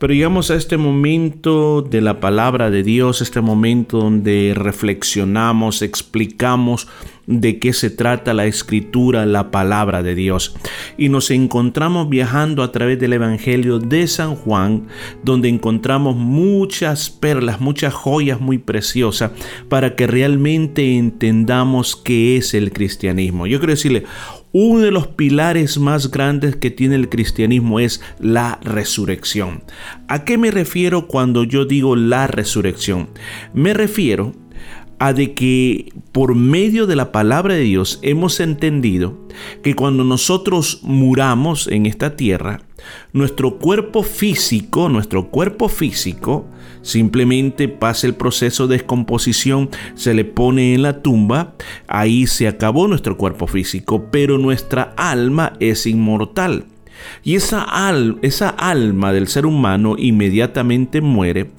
Pero 0.00 0.14
llegamos 0.14 0.50
a 0.50 0.54
este 0.54 0.78
momento 0.78 1.82
de 1.82 2.00
la 2.00 2.20
palabra 2.20 2.70
de 2.70 2.82
Dios, 2.82 3.20
este 3.20 3.42
momento 3.42 3.98
donde 3.98 4.54
reflexionamos, 4.56 5.82
explicamos 5.82 6.88
de 7.26 7.58
qué 7.58 7.74
se 7.74 7.90
trata 7.90 8.32
la 8.32 8.46
escritura, 8.46 9.26
la 9.26 9.50
palabra 9.50 10.02
de 10.02 10.14
Dios. 10.14 10.56
Y 10.96 11.10
nos 11.10 11.30
encontramos 11.30 12.08
viajando 12.08 12.62
a 12.62 12.72
través 12.72 12.98
del 12.98 13.12
Evangelio 13.12 13.78
de 13.78 14.06
San 14.06 14.36
Juan, 14.36 14.86
donde 15.22 15.50
encontramos 15.50 16.16
muchas 16.16 17.10
perlas, 17.10 17.60
muchas 17.60 17.92
joyas 17.92 18.40
muy 18.40 18.56
preciosas 18.56 19.32
para 19.68 19.96
que 19.96 20.06
realmente 20.06 20.96
entendamos 20.96 21.94
qué 21.94 22.38
es 22.38 22.54
el 22.54 22.72
cristianismo. 22.72 23.46
Yo 23.46 23.58
quiero 23.58 23.74
decirle, 23.74 24.04
uno 24.52 24.80
de 24.80 24.90
los 24.90 25.06
pilares 25.08 25.78
más 25.78 26.10
grandes 26.10 26.56
que 26.56 26.70
tiene 26.70 26.96
el 26.96 27.08
cristianismo 27.08 27.80
es 27.80 28.00
la 28.18 28.58
resurrección. 28.62 29.62
¿A 30.08 30.24
qué 30.24 30.38
me 30.38 30.50
refiero 30.50 31.06
cuando 31.06 31.44
yo 31.44 31.64
digo 31.64 31.96
la 31.96 32.26
resurrección? 32.26 33.10
Me 33.54 33.74
refiero 33.74 34.32
a 35.00 35.14
de 35.14 35.32
que 35.32 35.92
por 36.12 36.34
medio 36.34 36.86
de 36.86 36.94
la 36.94 37.10
palabra 37.10 37.54
de 37.54 37.62
Dios 37.62 37.98
hemos 38.02 38.38
entendido 38.38 39.16
que 39.62 39.74
cuando 39.74 40.04
nosotros 40.04 40.80
muramos 40.82 41.68
en 41.68 41.86
esta 41.86 42.16
tierra, 42.16 42.60
nuestro 43.14 43.58
cuerpo 43.58 44.02
físico, 44.02 44.90
nuestro 44.90 45.30
cuerpo 45.30 45.70
físico, 45.70 46.46
simplemente 46.82 47.66
pasa 47.68 48.06
el 48.06 48.14
proceso 48.14 48.66
de 48.66 48.76
descomposición, 48.76 49.70
se 49.94 50.12
le 50.12 50.26
pone 50.26 50.74
en 50.74 50.82
la 50.82 51.00
tumba, 51.00 51.54
ahí 51.88 52.26
se 52.26 52.46
acabó 52.46 52.86
nuestro 52.86 53.16
cuerpo 53.16 53.46
físico, 53.46 54.08
pero 54.10 54.36
nuestra 54.36 54.92
alma 54.98 55.54
es 55.60 55.86
inmortal. 55.86 56.66
Y 57.22 57.36
esa, 57.36 57.66
esa 58.20 58.50
alma 58.50 59.12
del 59.14 59.28
ser 59.28 59.46
humano 59.46 59.96
inmediatamente 59.98 61.00
muere, 61.00 61.50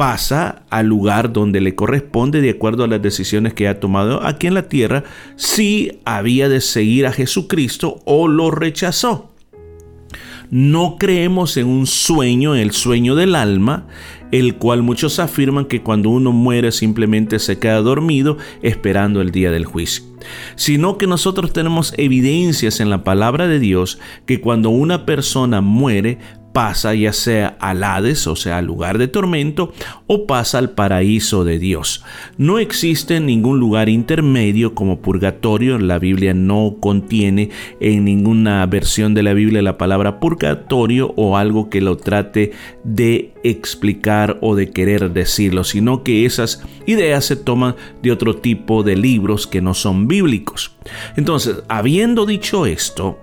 pasa 0.00 0.62
al 0.70 0.86
lugar 0.86 1.30
donde 1.30 1.60
le 1.60 1.74
corresponde 1.74 2.40
de 2.40 2.48
acuerdo 2.48 2.84
a 2.84 2.88
las 2.88 3.02
decisiones 3.02 3.52
que 3.52 3.68
ha 3.68 3.80
tomado 3.80 4.26
aquí 4.26 4.46
en 4.46 4.54
la 4.54 4.62
tierra, 4.62 5.04
si 5.36 6.00
había 6.06 6.48
de 6.48 6.62
seguir 6.62 7.06
a 7.06 7.12
Jesucristo 7.12 8.00
o 8.06 8.26
lo 8.26 8.50
rechazó. 8.50 9.30
No 10.50 10.96
creemos 10.98 11.58
en 11.58 11.66
un 11.66 11.86
sueño, 11.86 12.54
el 12.54 12.70
sueño 12.70 13.14
del 13.14 13.34
alma, 13.34 13.88
el 14.32 14.54
cual 14.54 14.82
muchos 14.82 15.18
afirman 15.18 15.66
que 15.66 15.82
cuando 15.82 16.08
uno 16.08 16.32
muere 16.32 16.72
simplemente 16.72 17.38
se 17.38 17.58
queda 17.58 17.82
dormido 17.82 18.38
esperando 18.62 19.20
el 19.20 19.32
día 19.32 19.50
del 19.50 19.66
juicio, 19.66 20.02
sino 20.56 20.96
que 20.96 21.06
nosotros 21.06 21.52
tenemos 21.52 21.92
evidencias 21.98 22.80
en 22.80 22.88
la 22.88 23.04
palabra 23.04 23.48
de 23.48 23.58
Dios 23.58 23.98
que 24.24 24.40
cuando 24.40 24.70
una 24.70 25.04
persona 25.04 25.60
muere 25.60 26.18
pasa 26.52 26.94
ya 26.94 27.12
sea 27.12 27.56
al 27.60 27.84
Hades, 27.84 28.26
o 28.26 28.36
sea, 28.36 28.60
lugar 28.62 28.98
de 28.98 29.08
tormento, 29.08 29.72
o 30.06 30.26
pasa 30.26 30.58
al 30.58 30.70
paraíso 30.70 31.44
de 31.44 31.58
Dios. 31.58 32.04
No 32.36 32.58
existe 32.58 33.20
ningún 33.20 33.60
lugar 33.60 33.88
intermedio 33.88 34.74
como 34.74 35.00
purgatorio. 35.00 35.78
La 35.78 35.98
Biblia 35.98 36.34
no 36.34 36.76
contiene 36.80 37.50
en 37.80 38.04
ninguna 38.04 38.64
versión 38.66 39.14
de 39.14 39.22
la 39.22 39.34
Biblia 39.34 39.62
la 39.62 39.78
palabra 39.78 40.20
purgatorio 40.20 41.12
o 41.16 41.36
algo 41.36 41.70
que 41.70 41.80
lo 41.80 41.96
trate 41.96 42.52
de 42.84 43.32
explicar 43.42 44.38
o 44.40 44.54
de 44.54 44.70
querer 44.70 45.12
decirlo, 45.12 45.64
sino 45.64 46.02
que 46.02 46.26
esas 46.26 46.62
ideas 46.86 47.24
se 47.24 47.36
toman 47.36 47.76
de 48.02 48.12
otro 48.12 48.36
tipo 48.36 48.82
de 48.82 48.96
libros 48.96 49.46
que 49.46 49.62
no 49.62 49.74
son 49.74 50.08
bíblicos. 50.08 50.72
Entonces, 51.16 51.62
habiendo 51.68 52.26
dicho 52.26 52.66
esto, 52.66 53.18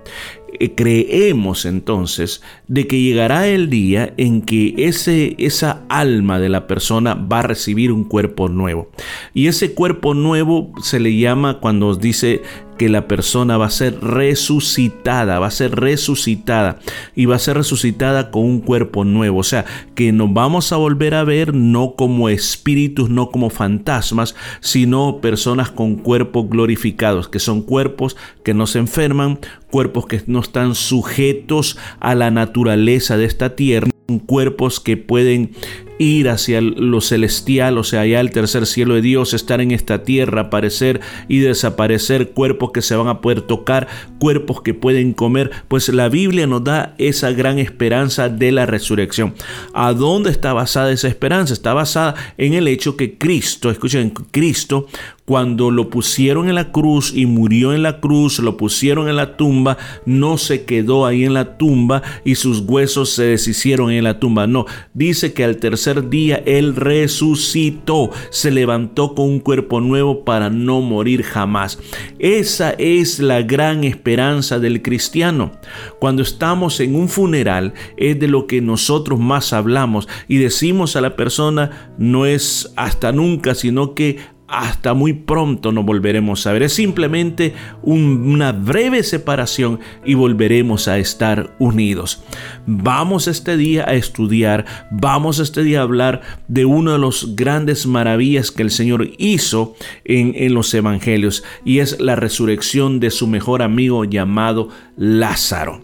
creemos 0.75 1.65
entonces 1.65 2.41
de 2.67 2.87
que 2.87 3.01
llegará 3.01 3.47
el 3.47 3.69
día 3.69 4.13
en 4.17 4.41
que 4.41 4.73
ese, 4.77 5.35
esa 5.37 5.83
alma 5.89 6.39
de 6.39 6.49
la 6.49 6.67
persona 6.67 7.13
va 7.13 7.39
a 7.39 7.43
recibir 7.43 7.91
un 7.91 8.03
cuerpo 8.03 8.49
nuevo. 8.49 8.89
Y 9.33 9.47
ese 9.47 9.73
cuerpo 9.73 10.13
nuevo 10.13 10.71
se 10.81 10.99
le 10.99 11.17
llama 11.17 11.59
cuando 11.59 11.95
dice 11.95 12.41
que 12.77 12.89
la 12.89 13.07
persona 13.07 13.57
va 13.57 13.65
a 13.65 13.71
ser 13.71 13.99
resucitada, 14.01 15.39
va 15.39 15.47
a 15.47 15.51
ser 15.51 15.75
resucitada 15.75 16.79
y 17.15 17.25
va 17.25 17.35
a 17.35 17.39
ser 17.39 17.57
resucitada 17.57 18.31
con 18.31 18.43
un 18.43 18.61
cuerpo 18.61 19.03
nuevo. 19.03 19.39
O 19.39 19.43
sea, 19.43 19.65
que 19.95 20.11
nos 20.11 20.33
vamos 20.33 20.71
a 20.71 20.77
volver 20.77 21.13
a 21.15 21.23
ver 21.23 21.53
no 21.53 21.95
como 21.95 22.29
espíritus, 22.29 23.09
no 23.09 23.29
como 23.29 23.49
fantasmas, 23.49 24.35
sino 24.61 25.19
personas 25.19 25.71
con 25.71 25.95
cuerpos 25.95 26.49
glorificados, 26.49 27.27
que 27.27 27.39
son 27.39 27.61
cuerpos 27.61 28.15
que 28.43 28.53
no 28.53 28.67
se 28.67 28.79
enferman, 28.79 29.39
cuerpos 29.69 30.05
que 30.05 30.21
no 30.27 30.39
están 30.39 30.75
sujetos 30.75 31.77
a 31.99 32.15
la 32.15 32.31
naturaleza 32.31 33.17
de 33.17 33.25
esta 33.25 33.55
tierra, 33.55 33.89
cuerpos 34.25 34.79
que 34.79 34.97
pueden 34.97 35.51
ir 35.99 36.29
hacia 36.29 36.61
lo 36.61 37.01
celestial, 37.01 37.77
o 37.77 37.83
sea, 37.83 38.01
allá 38.01 38.19
el 38.19 38.31
tercer 38.31 38.65
cielo 38.65 38.95
de 38.95 39.01
Dios, 39.01 39.33
estar 39.33 39.61
en 39.61 39.71
esta 39.71 40.03
tierra, 40.03 40.41
aparecer 40.41 41.01
y 41.27 41.39
desaparecer, 41.39 42.31
cuerpos 42.31 42.71
que 42.71 42.81
se 42.81 42.95
van 42.95 43.07
a 43.07 43.21
poder 43.21 43.41
tocar, 43.41 43.87
cuerpos 44.19 44.61
que 44.61 44.73
pueden 44.73 45.13
comer, 45.13 45.51
pues 45.67 45.89
la 45.89 46.09
Biblia 46.09 46.47
nos 46.47 46.63
da 46.63 46.95
esa 46.97 47.31
gran 47.31 47.59
esperanza 47.59 48.29
de 48.29 48.51
la 48.51 48.65
resurrección. 48.65 49.33
¿A 49.73 49.93
dónde 49.93 50.29
está 50.29 50.53
basada 50.53 50.91
esa 50.91 51.07
esperanza? 51.07 51.53
Está 51.53 51.73
basada 51.73 52.15
en 52.37 52.53
el 52.53 52.67
hecho 52.67 52.97
que 52.97 53.17
Cristo, 53.17 53.69
escuchen, 53.71 54.11
Cristo 54.31 54.87
cuando 55.27 55.71
lo 55.71 55.89
pusieron 55.89 56.47
en 56.47 56.55
la 56.55 56.71
cruz 56.71 57.11
y 57.13 57.25
murió 57.25 57.73
en 57.73 57.83
la 57.83 57.99
cruz, 57.99 58.39
lo 58.39 58.55
pusieron 58.55 59.09
en 59.09 59.17
la 59.17 59.35
tumba, 59.35 59.77
no 60.05 60.37
se 60.37 60.63
quedó 60.63 61.05
ahí 61.05 61.25
en 61.25 61.33
la 61.33 61.57
tumba 61.57 62.01
y 62.23 62.35
sus 62.35 62.61
huesos 62.61 63.09
se 63.09 63.23
deshicieron 63.23 63.91
en 63.91 64.05
la 64.05 64.21
tumba. 64.21 64.47
No, 64.47 64.65
dice 64.93 65.33
que 65.33 65.43
al 65.43 65.57
tercer 65.57 66.07
día 66.09 66.41
Él 66.45 66.77
resucitó, 66.77 68.09
se 68.29 68.51
levantó 68.51 69.15
con 69.15 69.25
un 69.25 69.39
cuerpo 69.41 69.81
nuevo 69.81 70.23
para 70.23 70.49
no 70.49 70.79
morir 70.79 71.23
jamás. 71.23 71.77
Esa 72.19 72.71
es 72.77 73.19
la 73.19 73.41
gran 73.41 73.83
esperanza 73.83 74.59
del 74.59 74.81
cristiano. 74.81 75.51
Cuando 75.99 76.21
estamos 76.21 76.79
en 76.79 76.95
un 76.95 77.09
funeral 77.09 77.73
es 77.97 78.17
de 78.17 78.29
lo 78.29 78.47
que 78.47 78.61
nosotros 78.61 79.19
más 79.19 79.51
hablamos 79.51 80.07
y 80.29 80.37
decimos 80.37 80.95
a 80.95 81.01
la 81.01 81.17
persona 81.17 81.91
no 81.97 82.25
es 82.25 82.71
hasta 82.77 83.11
nunca, 83.11 83.55
sino 83.55 83.93
que 83.93 84.36
hasta 84.47 84.93
muy 84.93 85.13
pronto 85.13 85.71
nos 85.71 85.85
volveremos 85.85 86.47
a 86.47 86.53
ver. 86.53 86.63
Es 86.63 86.73
simplemente 86.73 87.53
una 87.83 88.51
breve 88.51 89.03
separación 89.03 89.79
y 90.05 90.13
volveremos 90.13 90.87
a 90.87 90.97
estar 90.97 91.55
unidos. 91.59 92.23
Vamos 92.65 93.27
este 93.27 93.57
día 93.57 93.85
a 93.87 93.93
estudiar, 93.93 94.65
vamos 94.91 95.39
este 95.39 95.63
día 95.63 95.79
a 95.79 95.83
hablar 95.83 96.21
de 96.47 96.65
una 96.65 96.93
de 96.93 96.99
las 96.99 97.35
grandes 97.35 97.85
maravillas 97.85 98.51
que 98.51 98.63
el 98.63 98.71
Señor 98.71 99.09
hizo 99.17 99.75
en, 100.05 100.53
los 100.53 100.73
evangelios 100.73 101.43
y 101.65 101.79
es 101.79 101.99
la 101.99 102.15
resurrección 102.15 102.99
de 102.99 103.11
su 103.11 103.27
mejor 103.27 103.61
amigo 103.61 104.05
llamado 104.05 104.69
Lázaro. 104.95 105.81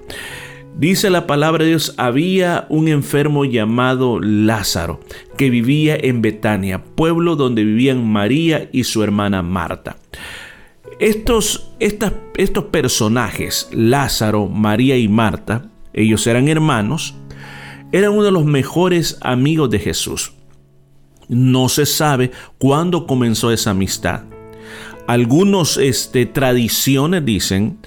Dice 0.78 1.12
la 1.12 1.28
palabra 1.28 1.64
de 1.64 1.70
Dios, 1.70 1.94
había 1.98 2.66
un 2.70 2.88
enfermo 2.88 3.46
llamado 3.46 4.20
Lázaro 4.20 5.00
que 5.38 5.52
vivía 5.52 5.96
en 5.96 6.22
Betania, 6.24 6.84
pueblo 6.84 7.36
donde 7.36 7.64
vivían 7.64 8.08
María 8.08 8.70
y 8.72 8.84
su 8.86 9.04
hermana 9.04 9.44
Marta. 9.44 9.98
Estos, 11.00 11.72
estos 11.80 12.64
personajes, 12.66 13.70
Lázaro, 13.72 14.48
María 14.48 14.98
y 14.98 15.08
Marta, 15.08 15.70
ellos 15.94 16.26
eran 16.26 16.48
hermanos, 16.48 17.16
eran 17.92 18.14
uno 18.14 18.24
de 18.24 18.32
los 18.32 18.46
mejores 18.46 19.20
amigos 19.22 19.70
de 19.70 19.80
Jesús. 19.80 20.34
No 21.28 21.70
se 21.70 21.86
sabe 21.86 22.32
cuándo 22.58 23.06
comenzó 23.06 23.52
esa 23.52 23.72
amistad. 23.72 24.24
Algunos 25.08 25.78
este, 25.78 26.26
tradiciones 26.26 27.26
dicen 27.26 27.78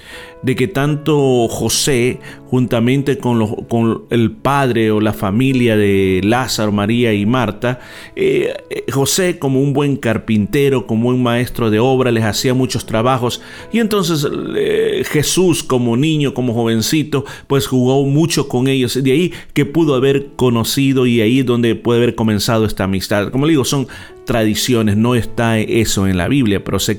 de 0.42 0.54
que 0.54 0.68
tanto 0.68 1.48
José, 1.48 2.20
juntamente 2.46 3.18
con, 3.18 3.64
con, 3.64 4.04
el 4.10 4.30
padre 4.30 4.90
o 4.90 5.00
la 5.00 5.12
familia 5.12 5.76
de 5.76 6.20
Lázaro, 6.22 6.70
María 6.70 7.12
y 7.14 7.26
Marta, 7.26 7.80
eh, 8.14 8.54
eh, 8.70 8.84
José 8.92 9.38
como 9.38 9.60
un 9.60 9.72
buen 9.72 9.96
carpintero, 9.96 10.86
como 10.86 11.08
un 11.08 11.22
maestro 11.22 11.70
de 11.70 11.80
obra, 11.80 12.12
les 12.12 12.22
hacía 12.22 12.54
muchos 12.54 12.86
trabajos. 12.86 13.40
Y 13.72 13.80
entonces 13.80 14.24
eh, 14.56 15.02
Jesús 15.10 15.64
como 15.64 15.96
niño, 15.96 16.34
como 16.34 16.54
jovencito, 16.54 17.24
pues 17.46 17.66
jugó 17.66 18.04
mucho 18.04 18.46
con 18.46 18.68
ellos. 18.68 19.02
De 19.02 19.12
ahí 19.12 19.32
que 19.52 19.64
pudo 19.64 19.94
haber 19.94 20.28
conocido 20.36 21.06
y 21.06 21.22
ahí 21.22 21.42
donde 21.42 21.74
puede 21.74 22.02
haber 22.02 22.14
comenzado 22.14 22.66
esta 22.66 22.84
amistad. 22.84 23.30
Como 23.30 23.46
le 23.46 23.52
digo, 23.52 23.64
son 23.64 23.88
tradiciones, 24.26 24.96
no 24.96 25.14
está 25.14 25.58
eso 25.58 26.06
en 26.06 26.18
la 26.18 26.28
Biblia, 26.28 26.62
pero 26.62 26.78
se 26.78 26.98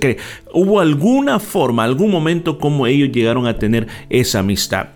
Hubo 0.53 0.79
alguna 0.79 1.39
forma, 1.39 1.83
algún 1.83 2.11
momento 2.11 2.57
como 2.57 2.87
ellos 2.87 3.11
llegaron 3.11 3.47
a 3.47 3.57
tener 3.57 3.87
esa 4.09 4.39
amistad. 4.39 4.87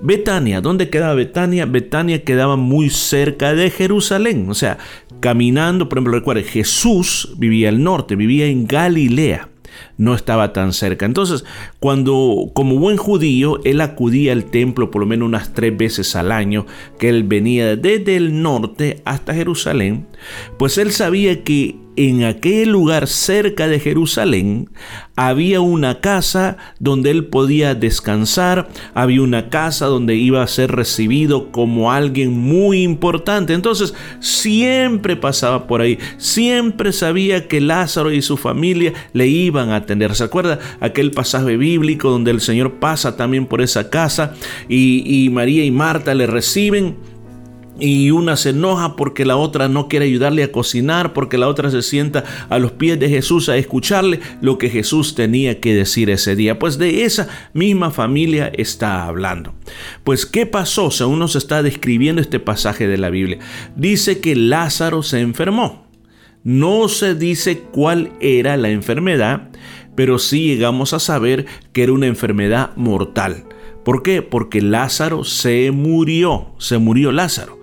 Betania, 0.00 0.60
¿dónde 0.60 0.90
quedaba 0.90 1.14
Betania? 1.14 1.66
Betania 1.66 2.24
quedaba 2.24 2.56
muy 2.56 2.90
cerca 2.90 3.54
de 3.54 3.70
Jerusalén, 3.70 4.50
o 4.50 4.54
sea, 4.54 4.78
caminando, 5.20 5.88
por 5.88 5.98
ejemplo, 5.98 6.12
recuerde, 6.12 6.42
Jesús 6.42 7.34
vivía 7.38 7.68
al 7.68 7.82
norte, 7.82 8.16
vivía 8.16 8.46
en 8.46 8.66
Galilea. 8.66 9.48
No 9.96 10.14
estaba 10.14 10.52
tan 10.52 10.72
cerca. 10.72 11.06
Entonces, 11.06 11.44
cuando 11.80 12.50
como 12.54 12.76
buen 12.76 12.96
judío, 12.96 13.60
él 13.64 13.80
acudía 13.80 14.32
al 14.32 14.44
templo 14.44 14.90
por 14.90 15.00
lo 15.00 15.06
menos 15.06 15.26
unas 15.26 15.52
tres 15.52 15.76
veces 15.76 16.16
al 16.16 16.32
año, 16.32 16.66
que 16.98 17.08
él 17.08 17.24
venía 17.24 17.76
desde 17.76 18.16
el 18.16 18.42
norte 18.42 19.02
hasta 19.04 19.34
Jerusalén, 19.34 20.06
pues 20.58 20.78
él 20.78 20.90
sabía 20.92 21.44
que 21.44 21.76
en 21.96 22.24
aquel 22.24 22.70
lugar 22.70 23.06
cerca 23.06 23.68
de 23.68 23.78
Jerusalén 23.78 24.68
había 25.16 25.60
una 25.60 26.00
casa 26.00 26.56
donde 26.80 27.10
él 27.10 27.26
podía 27.26 27.74
descansar, 27.74 28.68
había 28.94 29.22
una 29.22 29.48
casa 29.48 29.86
donde 29.86 30.16
iba 30.16 30.42
a 30.42 30.48
ser 30.48 30.72
recibido 30.72 31.52
como 31.52 31.92
alguien 31.92 32.32
muy 32.32 32.82
importante. 32.82 33.54
Entonces 33.54 33.94
siempre 34.18 35.16
pasaba 35.16 35.66
por 35.66 35.80
ahí, 35.80 35.98
siempre 36.18 36.92
sabía 36.92 37.46
que 37.46 37.60
Lázaro 37.60 38.10
y 38.10 38.22
su 38.22 38.36
familia 38.36 38.92
le 39.12 39.28
iban 39.28 39.70
a 39.70 39.83
atender. 39.84 40.14
¿Se 40.14 40.24
acuerda 40.24 40.58
aquel 40.80 41.10
pasaje 41.12 41.56
bíblico 41.56 42.10
donde 42.10 42.30
el 42.30 42.40
Señor 42.40 42.74
pasa 42.74 43.16
también 43.16 43.46
por 43.46 43.62
esa 43.62 43.90
casa 43.90 44.34
y, 44.68 45.04
y 45.06 45.30
María 45.30 45.64
y 45.64 45.70
Marta 45.70 46.14
le 46.14 46.26
reciben? 46.26 46.96
y 47.78 48.10
una 48.10 48.36
se 48.36 48.50
enoja 48.50 48.96
porque 48.96 49.24
la 49.24 49.36
otra 49.36 49.68
no 49.68 49.88
quiere 49.88 50.06
ayudarle 50.06 50.44
a 50.44 50.52
cocinar, 50.52 51.12
porque 51.12 51.38
la 51.38 51.48
otra 51.48 51.70
se 51.70 51.82
sienta 51.82 52.24
a 52.48 52.58
los 52.58 52.72
pies 52.72 52.98
de 53.00 53.08
Jesús 53.08 53.48
a 53.48 53.56
escucharle 53.56 54.20
lo 54.40 54.58
que 54.58 54.70
Jesús 54.70 55.14
tenía 55.14 55.60
que 55.60 55.74
decir 55.74 56.10
ese 56.10 56.36
día. 56.36 56.58
Pues 56.58 56.78
de 56.78 57.04
esa 57.04 57.28
misma 57.52 57.90
familia 57.90 58.50
está 58.54 59.04
hablando. 59.04 59.54
Pues 60.04 60.26
¿qué 60.26 60.46
pasó? 60.46 60.90
Según 60.90 61.18
nos 61.18 61.36
está 61.36 61.62
describiendo 61.62 62.22
este 62.22 62.40
pasaje 62.40 62.86
de 62.86 62.98
la 62.98 63.10
Biblia. 63.10 63.38
Dice 63.76 64.20
que 64.20 64.36
Lázaro 64.36 65.02
se 65.02 65.20
enfermó. 65.20 65.83
No 66.44 66.88
se 66.88 67.14
dice 67.14 67.60
cuál 67.72 68.12
era 68.20 68.58
la 68.58 68.68
enfermedad, 68.68 69.48
pero 69.94 70.18
sí 70.18 70.46
llegamos 70.46 70.92
a 70.92 71.00
saber 71.00 71.46
que 71.72 71.82
era 71.82 71.92
una 71.94 72.06
enfermedad 72.06 72.76
mortal. 72.76 73.44
¿Por 73.82 74.02
qué? 74.02 74.20
Porque 74.20 74.60
Lázaro 74.60 75.24
se 75.24 75.70
murió, 75.70 76.54
se 76.58 76.76
murió 76.76 77.12
Lázaro. 77.12 77.58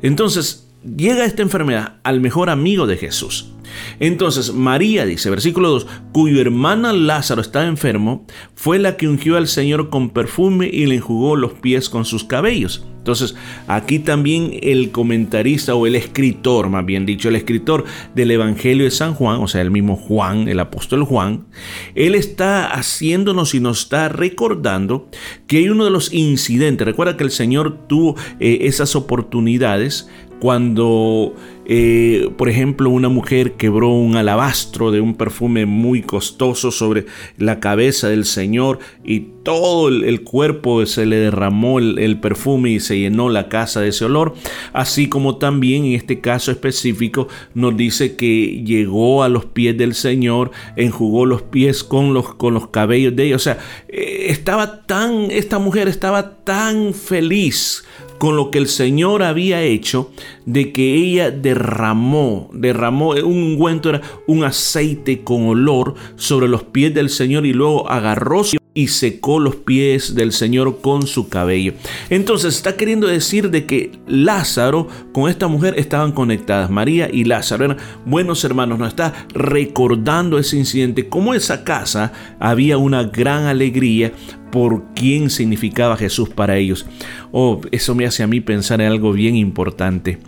Entonces, 0.00 0.68
llega 0.96 1.24
esta 1.24 1.42
enfermedad 1.42 1.96
al 2.04 2.20
mejor 2.20 2.50
amigo 2.50 2.86
de 2.86 2.98
Jesús. 2.98 3.52
Entonces 3.98 4.52
María 4.52 5.04
dice, 5.04 5.30
versículo 5.30 5.70
2, 5.70 5.86
cuyo 6.12 6.40
hermana 6.40 6.92
Lázaro 6.92 7.40
estaba 7.40 7.66
enfermo, 7.66 8.26
fue 8.54 8.78
la 8.78 8.96
que 8.96 9.08
ungió 9.08 9.36
al 9.36 9.48
Señor 9.48 9.90
con 9.90 10.10
perfume 10.10 10.68
y 10.72 10.86
le 10.86 10.96
enjugó 10.96 11.36
los 11.36 11.54
pies 11.54 11.88
con 11.88 12.04
sus 12.04 12.24
cabellos. 12.24 12.84
Entonces, 13.00 13.34
aquí 13.66 13.98
también 13.98 14.58
el 14.62 14.90
comentarista 14.90 15.74
o 15.74 15.86
el 15.86 15.96
escritor, 15.96 16.68
más 16.68 16.84
bien 16.84 17.06
dicho, 17.06 17.30
el 17.30 17.36
escritor 17.36 17.84
del 18.14 18.30
Evangelio 18.30 18.84
de 18.84 18.90
San 18.90 19.14
Juan, 19.14 19.40
o 19.40 19.48
sea, 19.48 19.62
el 19.62 19.70
mismo 19.70 19.96
Juan, 19.96 20.48
el 20.48 20.60
apóstol 20.60 21.04
Juan, 21.04 21.46
él 21.94 22.14
está 22.14 22.70
haciéndonos 22.70 23.54
y 23.54 23.60
nos 23.60 23.84
está 23.84 24.10
recordando 24.10 25.08
que 25.46 25.58
hay 25.58 25.70
uno 25.70 25.86
de 25.86 25.90
los 25.90 26.12
incidentes. 26.12 26.86
Recuerda 26.86 27.16
que 27.16 27.24
el 27.24 27.30
Señor 27.30 27.86
tuvo 27.88 28.16
eh, 28.38 28.58
esas 28.62 28.94
oportunidades 28.94 30.10
cuando, 30.40 31.34
eh, 31.66 32.30
por 32.36 32.48
ejemplo, 32.48 32.90
una 32.90 33.10
mujer 33.10 33.52
quebró 33.52 33.90
un 33.90 34.16
alabastro 34.16 34.90
de 34.90 35.00
un 35.00 35.14
perfume 35.14 35.66
muy 35.66 36.02
costoso 36.02 36.70
sobre 36.70 37.06
la 37.36 37.60
cabeza 37.60 38.08
del 38.08 38.24
Señor 38.24 38.78
y 39.04 39.26
todo 39.42 39.88
el, 39.88 40.22
cuerpo 40.22 40.84
se 40.86 41.06
le 41.06 41.16
derramó 41.16 41.78
el, 41.78 42.20
perfume 42.20 42.70
y 42.70 42.80
se 42.80 42.98
llenó 42.98 43.28
la 43.28 43.48
casa 43.48 43.80
de 43.80 43.88
ese 43.88 44.06
olor, 44.06 44.34
así 44.72 45.08
como 45.08 45.36
también 45.36 45.84
en 45.84 45.92
este 45.92 46.20
caso 46.20 46.50
específico 46.50 47.28
nos 47.54 47.76
dice 47.76 48.16
que 48.16 48.62
llegó 48.64 49.22
a 49.22 49.28
los 49.28 49.44
pies 49.44 49.76
del 49.76 49.94
Señor, 49.94 50.50
enjugó 50.76 51.26
los 51.26 51.42
pies 51.42 51.84
con 51.84 52.14
los, 52.14 52.34
con 52.34 52.54
los 52.54 52.68
cabellos 52.68 53.14
de 53.14 53.26
ella, 53.26 53.36
o 53.36 53.40
sea, 53.40 53.58
eh, 53.88 54.26
estaba 54.28 54.86
tan, 54.86 55.30
esta 55.30 55.58
mujer 55.58 55.88
estaba 55.88 56.36
tan 56.44 56.94
feliz 56.94 57.84
con 58.20 58.36
lo 58.36 58.50
que 58.50 58.58
el 58.58 58.68
Señor 58.68 59.22
había 59.22 59.62
hecho, 59.62 60.12
de 60.44 60.72
que 60.72 60.94
ella 60.94 61.30
derramó, 61.30 62.50
derramó 62.52 63.12
un 63.12 63.42
ungüento, 63.42 63.88
era 63.88 64.02
un 64.26 64.44
aceite 64.44 65.24
con 65.24 65.46
olor 65.46 65.94
sobre 66.16 66.46
los 66.46 66.62
pies 66.62 66.92
del 66.92 67.08
Señor 67.08 67.46
y 67.46 67.54
luego 67.54 67.88
agarró 67.88 68.44
y 68.72 68.88
secó 68.88 69.40
los 69.40 69.56
pies 69.56 70.14
del 70.14 70.32
Señor 70.32 70.80
con 70.80 71.06
su 71.06 71.28
cabello. 71.28 71.74
Entonces 72.08 72.54
está 72.54 72.76
queriendo 72.76 73.08
decir 73.08 73.50
de 73.50 73.66
que 73.66 73.92
Lázaro 74.06 74.86
con 75.12 75.28
esta 75.28 75.48
mujer 75.48 75.74
estaban 75.76 76.12
conectadas. 76.12 76.70
María 76.70 77.08
y 77.12 77.24
Lázaro 77.24 77.64
eran 77.64 77.78
buenos 78.06 78.44
hermanos. 78.44 78.78
Nos 78.78 78.88
está 78.88 79.26
recordando 79.34 80.38
ese 80.38 80.56
incidente. 80.56 81.08
Como 81.08 81.34
esa 81.34 81.64
casa 81.64 82.12
había 82.38 82.78
una 82.78 83.02
gran 83.02 83.44
alegría 83.46 84.12
por 84.52 84.84
quién 84.94 85.30
significaba 85.30 85.96
Jesús 85.96 86.28
para 86.28 86.56
ellos. 86.56 86.86
Oh, 87.32 87.60
eso 87.70 87.94
me 87.94 88.06
hace 88.06 88.22
a 88.22 88.26
mí 88.26 88.40
pensar 88.40 88.80
en 88.80 88.88
algo 88.88 89.12
bien 89.12 89.36
importante. 89.36 90.18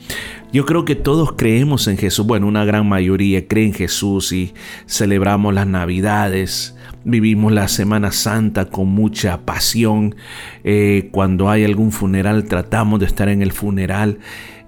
Yo 0.52 0.66
creo 0.66 0.84
que 0.84 0.94
todos 0.94 1.32
creemos 1.32 1.86
en 1.88 1.96
Jesús. 1.96 2.26
Bueno, 2.26 2.46
una 2.46 2.64
gran 2.64 2.88
mayoría 2.88 3.46
cree 3.46 3.66
en 3.66 3.74
Jesús 3.74 4.32
y 4.32 4.52
celebramos 4.86 5.54
las 5.54 5.66
Navidades 5.66 6.76
Vivimos 7.04 7.52
la 7.52 7.68
Semana 7.68 8.12
Santa 8.12 8.66
con 8.66 8.88
mucha 8.88 9.40
pasión. 9.44 10.14
Eh, 10.62 11.08
cuando 11.12 11.50
hay 11.50 11.64
algún 11.64 11.90
funeral 11.92 12.44
tratamos 12.44 13.00
de 13.00 13.06
estar 13.06 13.28
en 13.28 13.42
el 13.42 13.52
funeral. 13.52 14.18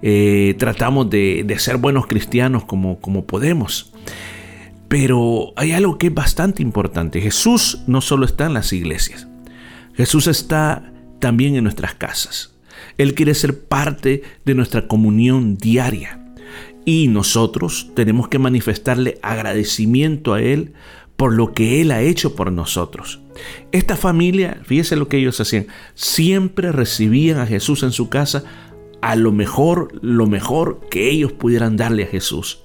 Eh, 0.01 0.55
tratamos 0.59 1.09
de, 1.09 1.55
ser 1.57 1.77
buenos 1.77 2.07
cristianos 2.07 2.65
como, 2.65 2.99
como 2.99 3.25
podemos. 3.25 3.93
Pero 4.87 5.53
hay 5.55 5.71
algo 5.71 5.97
que 5.97 6.07
es 6.07 6.13
bastante 6.13 6.61
importante. 6.61 7.21
Jesús 7.21 7.83
no 7.87 8.01
solo 8.01 8.25
está 8.25 8.45
en 8.45 8.53
las 8.53 8.73
iglesias. 8.73 9.27
Jesús 9.95 10.27
está 10.27 10.91
también 11.19 11.55
en 11.55 11.63
nuestras 11.63 11.95
casas. 11.95 12.53
Él 12.97 13.15
quiere 13.15 13.33
ser 13.33 13.65
parte 13.67 14.23
de 14.45 14.55
nuestra 14.55 14.87
comunión 14.87 15.57
diaria. 15.57 16.19
Y 16.85 17.07
nosotros 17.07 17.91
tenemos 17.95 18.27
que 18.27 18.37
manifestarle 18.37 19.17
agradecimiento 19.23 20.33
a 20.33 20.41
Él 20.41 20.73
por 21.17 21.33
lo 21.33 21.53
que 21.53 21.81
Él 21.81 21.91
ha 21.91 22.01
hecho 22.01 22.35
por 22.35 22.51
nosotros. 22.51 23.21
Esta 23.71 23.95
familia, 23.95 24.61
fíjese 24.63 24.95
lo 24.95 25.07
que 25.07 25.17
ellos 25.17 25.39
hacían, 25.39 25.67
siempre 25.93 26.71
recibían 26.71 27.39
a 27.39 27.47
Jesús 27.47 27.83
en 27.83 27.91
su 27.91 28.09
casa 28.09 28.43
a 29.01 29.15
lo 29.15 29.31
mejor, 29.31 29.89
lo 30.01 30.25
mejor 30.25 30.79
que 30.89 31.09
ellos 31.11 31.31
pudieran 31.31 31.77
darle 31.77 32.03
a 32.03 32.07
Jesús. 32.07 32.63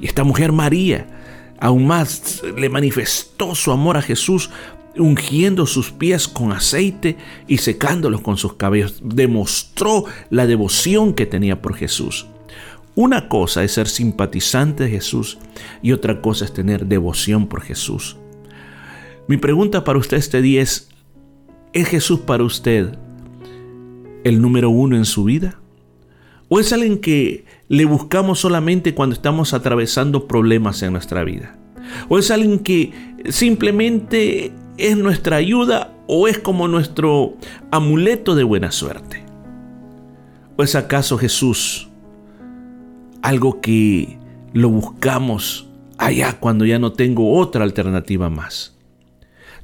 Y 0.00 0.06
esta 0.06 0.24
mujer 0.24 0.52
María, 0.52 1.06
aún 1.60 1.86
más, 1.86 2.42
le 2.56 2.68
manifestó 2.68 3.54
su 3.54 3.70
amor 3.70 3.96
a 3.96 4.02
Jesús 4.02 4.50
ungiendo 4.98 5.66
sus 5.66 5.92
pies 5.92 6.26
con 6.26 6.52
aceite 6.52 7.16
y 7.46 7.58
secándolos 7.58 8.20
con 8.22 8.36
sus 8.36 8.54
cabellos. 8.54 9.00
Demostró 9.02 10.04
la 10.30 10.46
devoción 10.46 11.14
que 11.14 11.26
tenía 11.26 11.62
por 11.62 11.76
Jesús. 11.76 12.26
Una 12.98 13.28
cosa 13.28 13.62
es 13.62 13.72
ser 13.72 13.88
simpatizante 13.88 14.84
de 14.84 14.90
Jesús 14.90 15.36
y 15.82 15.92
otra 15.92 16.22
cosa 16.22 16.46
es 16.46 16.54
tener 16.54 16.86
devoción 16.86 17.46
por 17.46 17.60
Jesús. 17.60 18.16
Mi 19.28 19.36
pregunta 19.36 19.84
para 19.84 19.98
usted 19.98 20.16
este 20.16 20.40
día 20.40 20.62
es, 20.62 20.88
¿es 21.74 21.88
Jesús 21.88 22.20
para 22.20 22.42
usted 22.42 22.96
el 24.24 24.40
número 24.40 24.70
uno 24.70 24.96
en 24.96 25.04
su 25.04 25.24
vida? 25.24 25.60
¿O 26.48 26.58
es 26.58 26.72
alguien 26.72 26.98
que 26.98 27.44
le 27.68 27.84
buscamos 27.84 28.40
solamente 28.40 28.94
cuando 28.94 29.14
estamos 29.14 29.52
atravesando 29.52 30.26
problemas 30.26 30.82
en 30.82 30.92
nuestra 30.92 31.22
vida? 31.22 31.58
¿O 32.08 32.18
es 32.18 32.30
alguien 32.30 32.60
que 32.60 32.94
simplemente 33.28 34.52
es 34.78 34.96
nuestra 34.96 35.36
ayuda 35.36 35.92
o 36.06 36.28
es 36.28 36.38
como 36.38 36.66
nuestro 36.66 37.34
amuleto 37.70 38.34
de 38.34 38.44
buena 38.44 38.72
suerte? 38.72 39.22
¿O 40.56 40.62
es 40.62 40.74
acaso 40.74 41.18
Jesús 41.18 41.90
algo 43.22 43.60
que 43.60 44.18
lo 44.52 44.68
buscamos 44.68 45.68
allá 45.98 46.38
cuando 46.38 46.64
ya 46.64 46.78
no 46.78 46.92
tengo 46.92 47.36
otra 47.38 47.64
alternativa 47.64 48.30
más. 48.30 48.76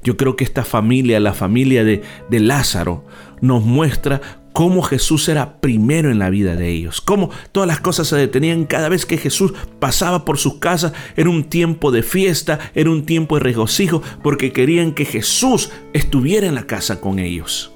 Yo 0.05 0.17
creo 0.17 0.35
que 0.35 0.45
esta 0.45 0.65
familia, 0.65 1.21
la 1.21 1.33
familia 1.33 1.85
de, 1.85 2.03
Lázaro, 2.31 3.05
nos 3.41 3.65
muestra 3.65 4.21
cómo 4.53 4.83
Jesús 4.83 5.29
era 5.29 5.61
primero 5.61 6.11
en 6.11 6.19
la 6.19 6.29
vida 6.29 6.57
de 6.57 6.69
ellos, 6.71 7.01
cómo 7.01 7.31
todas 7.53 7.69
las 7.69 7.81
cosas 7.81 8.09
se 8.09 8.17
detenían 8.17 8.65
cada 8.65 8.89
vez 8.89 9.07
que 9.07 9.17
Jesús 9.17 9.55
pasaba 9.79 10.25
por 10.25 10.39
sus 10.39 10.55
casas, 10.55 10.93
era 11.17 11.31
un 11.31 11.45
tiempo 11.45 11.93
de 11.93 12.03
fiesta, 12.03 12.59
era 12.75 12.91
un 12.91 13.07
tiempo 13.07 13.37
de 13.37 13.45
regocijo, 13.45 14.03
porque 14.23 14.53
querían 14.53 14.93
que 14.93 15.05
Jesús 15.05 15.71
estuviera 15.93 16.47
en 16.47 16.57
la 16.57 16.67
casa 16.67 17.01
con 17.01 17.19
ellos. 17.19 17.72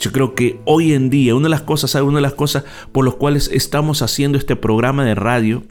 Yo 0.00 0.12
creo 0.12 0.34
que 0.34 0.58
hoy 0.64 0.94
en 0.94 1.10
día 1.10 1.34
una 1.34 1.44
de 1.44 1.50
las 1.50 1.60
cosas, 1.60 1.94
una 1.96 2.16
de 2.16 2.22
las 2.22 2.32
cosas 2.32 2.64
por 2.90 3.04
las 3.04 3.14
cuales 3.14 3.50
estamos 3.52 4.00
haciendo 4.00 4.38
este 4.38 4.56
programa 4.56 5.04
de 5.04 5.14
radio 5.14 5.62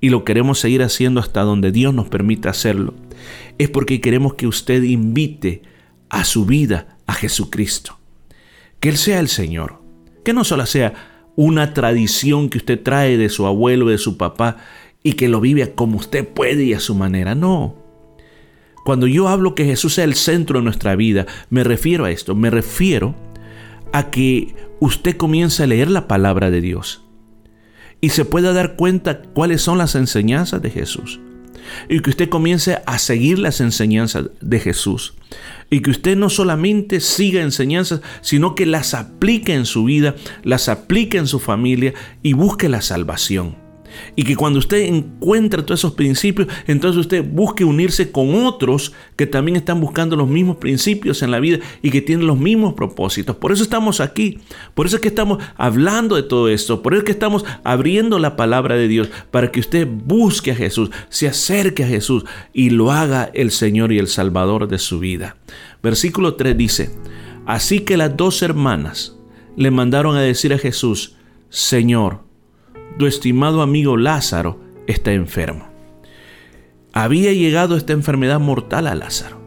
y 0.00 0.10
lo 0.10 0.24
queremos 0.24 0.60
seguir 0.60 0.82
haciendo 0.82 1.18
hasta 1.18 1.42
donde 1.42 1.72
Dios 1.72 1.92
nos 1.92 2.08
permita 2.08 2.48
hacerlo, 2.48 2.94
es 3.58 3.68
porque 3.68 4.00
queremos 4.00 4.34
que 4.34 4.46
usted 4.46 4.84
invite 4.84 5.62
a 6.10 6.24
su 6.24 6.46
vida 6.46 6.96
a 7.06 7.14
Jesucristo. 7.14 7.98
Que 8.78 8.88
Él 8.88 8.96
sea 8.96 9.18
el 9.18 9.28
Señor. 9.28 9.82
Que 10.24 10.32
no 10.32 10.44
solo 10.44 10.64
sea 10.66 11.30
una 11.34 11.74
tradición 11.74 12.50
que 12.50 12.58
usted 12.58 12.80
trae 12.80 13.16
de 13.16 13.30
su 13.30 13.46
abuelo, 13.46 13.86
de 13.86 13.98
su 13.98 14.16
papá, 14.16 14.58
y 15.02 15.14
que 15.14 15.28
lo 15.28 15.40
vive 15.40 15.72
como 15.74 15.98
usted 15.98 16.26
puede 16.28 16.64
y 16.64 16.74
a 16.74 16.80
su 16.80 16.94
manera. 16.94 17.34
No. 17.34 17.76
Cuando 18.84 19.08
yo 19.08 19.28
hablo 19.28 19.56
que 19.56 19.64
Jesús 19.64 19.98
es 19.98 20.04
el 20.04 20.14
centro 20.14 20.60
de 20.60 20.64
nuestra 20.64 20.94
vida, 20.94 21.26
me 21.50 21.64
refiero 21.64 22.04
a 22.04 22.10
esto, 22.12 22.36
me 22.36 22.50
refiero 22.50 23.14
a 23.14 23.31
que 24.10 24.54
usted 24.80 25.16
comience 25.16 25.62
a 25.62 25.66
leer 25.66 25.90
la 25.90 26.08
palabra 26.08 26.50
de 26.50 26.60
Dios 26.60 27.02
y 28.00 28.10
se 28.10 28.24
pueda 28.24 28.52
dar 28.52 28.74
cuenta 28.76 29.22
cuáles 29.22 29.62
son 29.62 29.78
las 29.78 29.94
enseñanzas 29.94 30.60
de 30.60 30.70
Jesús. 30.70 31.20
Y 31.88 32.00
que 32.00 32.10
usted 32.10 32.28
comience 32.28 32.82
a 32.84 32.98
seguir 32.98 33.38
las 33.38 33.60
enseñanzas 33.60 34.30
de 34.40 34.58
Jesús. 34.58 35.14
Y 35.70 35.80
que 35.80 35.90
usted 35.90 36.16
no 36.16 36.28
solamente 36.28 36.98
siga 36.98 37.40
enseñanzas, 37.40 38.00
sino 38.20 38.56
que 38.56 38.66
las 38.66 38.94
aplique 38.94 39.54
en 39.54 39.64
su 39.64 39.84
vida, 39.84 40.16
las 40.42 40.68
aplique 40.68 41.16
en 41.16 41.28
su 41.28 41.38
familia 41.38 41.94
y 42.22 42.32
busque 42.32 42.68
la 42.68 42.82
salvación. 42.82 43.61
Y 44.16 44.24
que 44.24 44.36
cuando 44.36 44.58
usted 44.58 44.78
encuentre 44.82 45.62
todos 45.62 45.80
esos 45.80 45.94
principios, 45.94 46.48
entonces 46.66 47.00
usted 47.00 47.24
busque 47.24 47.64
unirse 47.64 48.10
con 48.10 48.34
otros 48.46 48.92
que 49.16 49.26
también 49.26 49.56
están 49.56 49.80
buscando 49.80 50.16
los 50.16 50.28
mismos 50.28 50.56
principios 50.56 51.22
en 51.22 51.30
la 51.30 51.40
vida 51.40 51.58
y 51.82 51.90
que 51.90 52.02
tienen 52.02 52.26
los 52.26 52.38
mismos 52.38 52.74
propósitos. 52.74 53.36
Por 53.36 53.52
eso 53.52 53.62
estamos 53.62 54.00
aquí. 54.00 54.38
Por 54.74 54.86
eso 54.86 54.96
es 54.96 55.02
que 55.02 55.08
estamos 55.08 55.42
hablando 55.56 56.16
de 56.16 56.22
todo 56.22 56.48
esto. 56.48 56.82
Por 56.82 56.94
eso 56.94 57.00
es 57.00 57.06
que 57.06 57.12
estamos 57.12 57.44
abriendo 57.64 58.18
la 58.18 58.36
palabra 58.36 58.76
de 58.76 58.88
Dios 58.88 59.08
para 59.30 59.50
que 59.50 59.60
usted 59.60 59.86
busque 59.86 60.52
a 60.52 60.56
Jesús, 60.56 60.90
se 61.08 61.28
acerque 61.28 61.84
a 61.84 61.88
Jesús 61.88 62.24
y 62.52 62.70
lo 62.70 62.92
haga 62.92 63.30
el 63.34 63.50
Señor 63.50 63.92
y 63.92 63.98
el 63.98 64.08
Salvador 64.08 64.68
de 64.68 64.78
su 64.78 64.98
vida. 64.98 65.36
Versículo 65.82 66.34
3 66.34 66.56
dice, 66.56 66.90
así 67.46 67.80
que 67.80 67.96
las 67.96 68.16
dos 68.16 68.42
hermanas 68.42 69.16
le 69.56 69.70
mandaron 69.70 70.16
a 70.16 70.20
decir 70.20 70.52
a 70.54 70.58
Jesús, 70.58 71.16
Señor, 71.48 72.20
tu 72.98 73.06
estimado 73.06 73.62
amigo 73.62 73.96
Lázaro 73.96 74.60
está 74.86 75.12
enfermo. 75.12 75.68
Había 76.92 77.32
llegado 77.32 77.76
esta 77.76 77.92
enfermedad 77.92 78.40
mortal 78.40 78.86
a 78.86 78.94
Lázaro. 78.94 79.40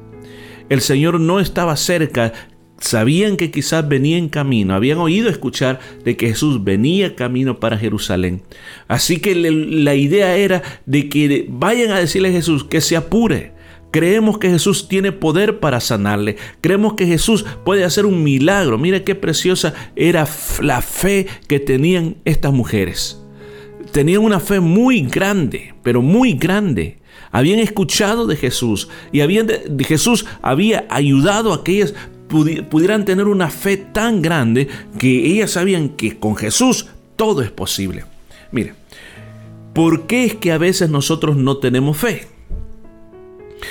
El 0.70 0.82
Señor 0.82 1.20
no 1.20 1.40
estaba 1.40 1.76
cerca, 1.78 2.34
sabían 2.80 3.38
que 3.38 3.52
quizás 3.52 3.88
venía 3.88 4.18
en 4.18 4.30
camino, 4.30 4.74
habían 4.74 4.98
oído 4.98 5.30
escuchar 5.30 5.80
de 6.04 6.18
que 6.18 6.30
Jesús 6.30 6.64
venía 6.64 7.16
camino 7.16 7.60
para 7.60 7.78
Jerusalén. 7.78 8.42
Así 8.88 9.18
que 9.18 9.36
la 9.36 9.94
idea 9.94 10.36
era 10.38 10.64
de 10.88 11.08
que 11.08 11.46
vayan 11.48 11.92
a 11.92 12.00
decirle 12.00 12.30
a 12.30 12.34
Jesús 12.34 12.64
que 12.64 12.82
se 12.82 12.96
apure. 12.96 13.54
Creemos 13.92 14.40
que 14.40 14.50
Jesús 14.50 14.90
tiene 14.90 15.12
poder 15.14 15.60
para 15.60 15.80
sanarle. 15.80 16.36
Creemos 16.60 16.96
que 16.96 17.06
Jesús 17.06 17.46
puede 17.64 17.86
hacer 17.86 18.06
un 18.06 18.24
milagro. 18.24 18.78
Mira 18.78 19.06
qué 19.06 19.16
preciosa 19.16 19.74
era 19.96 20.28
la 20.62 20.82
fe 20.82 21.28
que 21.48 21.60
tenían 21.60 22.18
estas 22.26 22.52
mujeres 22.52 23.25
tenían 23.96 24.26
una 24.26 24.42
fe 24.42 24.60
muy 24.60 25.04
grande, 25.04 25.74
pero 25.82 26.02
muy 26.02 26.34
grande. 26.34 26.98
Habían 27.32 27.60
escuchado 27.60 28.28
de 28.28 28.36
Jesús 28.36 28.90
y 29.14 29.22
habían 29.22 29.48
de, 29.48 29.86
Jesús 29.86 30.26
había 30.42 30.86
ayudado 30.90 31.54
a 31.54 31.64
que 31.64 31.78
ellas 31.78 31.94
pudieran 32.28 33.06
tener 33.06 33.26
una 33.28 33.50
fe 33.50 33.78
tan 33.78 34.22
grande 34.22 34.68
que 35.00 35.26
ellas 35.28 35.52
sabían 35.52 35.88
que 35.88 36.20
con 36.20 36.36
Jesús 36.36 36.88
todo 37.16 37.42
es 37.42 37.52
posible. 37.52 38.04
Mire, 38.52 38.74
¿por 39.72 40.08
qué 40.08 40.26
es 40.26 40.36
que 40.36 40.52
a 40.52 40.58
veces 40.58 40.90
nosotros 40.90 41.38
no 41.38 41.60
tenemos 41.60 41.96
fe? 41.96 42.28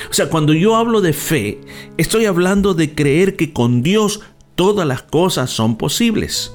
O 0.08 0.14
sea, 0.14 0.30
cuando 0.30 0.54
yo 0.54 0.76
hablo 0.76 1.02
de 1.02 1.12
fe, 1.12 1.60
estoy 1.98 2.24
hablando 2.24 2.72
de 2.72 2.94
creer 2.94 3.36
que 3.36 3.52
con 3.52 3.82
Dios 3.82 4.20
todas 4.54 4.88
las 4.88 5.02
cosas 5.02 5.50
son 5.50 5.76
posibles. 5.76 6.50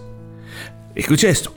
Escuche 0.95 1.29
esto, 1.29 1.53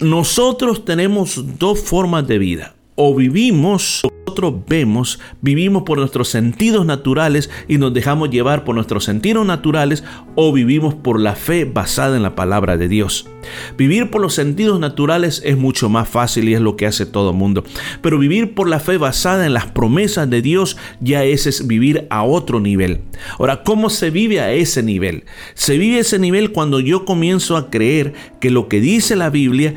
nosotros 0.00 0.84
tenemos 0.84 1.58
dos 1.58 1.80
formas 1.80 2.26
de 2.26 2.38
vida. 2.38 2.74
O 2.96 3.12
vivimos, 3.14 4.02
nosotros 4.34 4.62
vemos, 4.68 5.18
vivimos 5.40 5.82
por 5.82 5.98
nuestros 5.98 6.28
sentidos 6.28 6.86
naturales 6.86 7.50
y 7.66 7.78
nos 7.78 7.92
dejamos 7.92 8.30
llevar 8.30 8.62
por 8.62 8.76
nuestros 8.76 9.04
sentidos 9.04 9.44
naturales 9.44 10.04
o 10.36 10.52
vivimos 10.52 10.94
por 10.94 11.18
la 11.18 11.34
fe 11.34 11.64
basada 11.64 12.16
en 12.16 12.22
la 12.22 12.36
palabra 12.36 12.76
de 12.76 12.86
Dios. 12.86 13.28
Vivir 13.76 14.10
por 14.10 14.22
los 14.22 14.34
sentidos 14.34 14.78
naturales 14.78 15.42
es 15.44 15.56
mucho 15.58 15.88
más 15.88 16.08
fácil 16.08 16.48
y 16.48 16.54
es 16.54 16.60
lo 16.60 16.76
que 16.76 16.86
hace 16.86 17.04
todo 17.04 17.32
mundo. 17.32 17.64
Pero 18.00 18.18
vivir 18.18 18.54
por 18.54 18.68
la 18.68 18.78
fe 18.78 18.96
basada 18.96 19.44
en 19.44 19.54
las 19.54 19.66
promesas 19.66 20.30
de 20.30 20.40
Dios 20.40 20.76
ya 21.00 21.24
es 21.24 21.66
vivir 21.66 22.06
a 22.10 22.22
otro 22.22 22.60
nivel. 22.60 23.02
Ahora, 23.38 23.62
¿cómo 23.64 23.90
se 23.90 24.10
vive 24.10 24.40
a 24.40 24.52
ese 24.52 24.82
nivel? 24.82 25.24
Se 25.54 25.78
vive 25.78 25.96
a 25.96 26.00
ese 26.00 26.18
nivel 26.18 26.52
cuando 26.52 26.80
yo 26.80 27.04
comienzo 27.04 27.56
a 27.56 27.70
creer 27.70 28.14
que 28.40 28.50
lo 28.50 28.68
que 28.68 28.80
dice 28.80 29.16
la 29.16 29.30
Biblia 29.30 29.74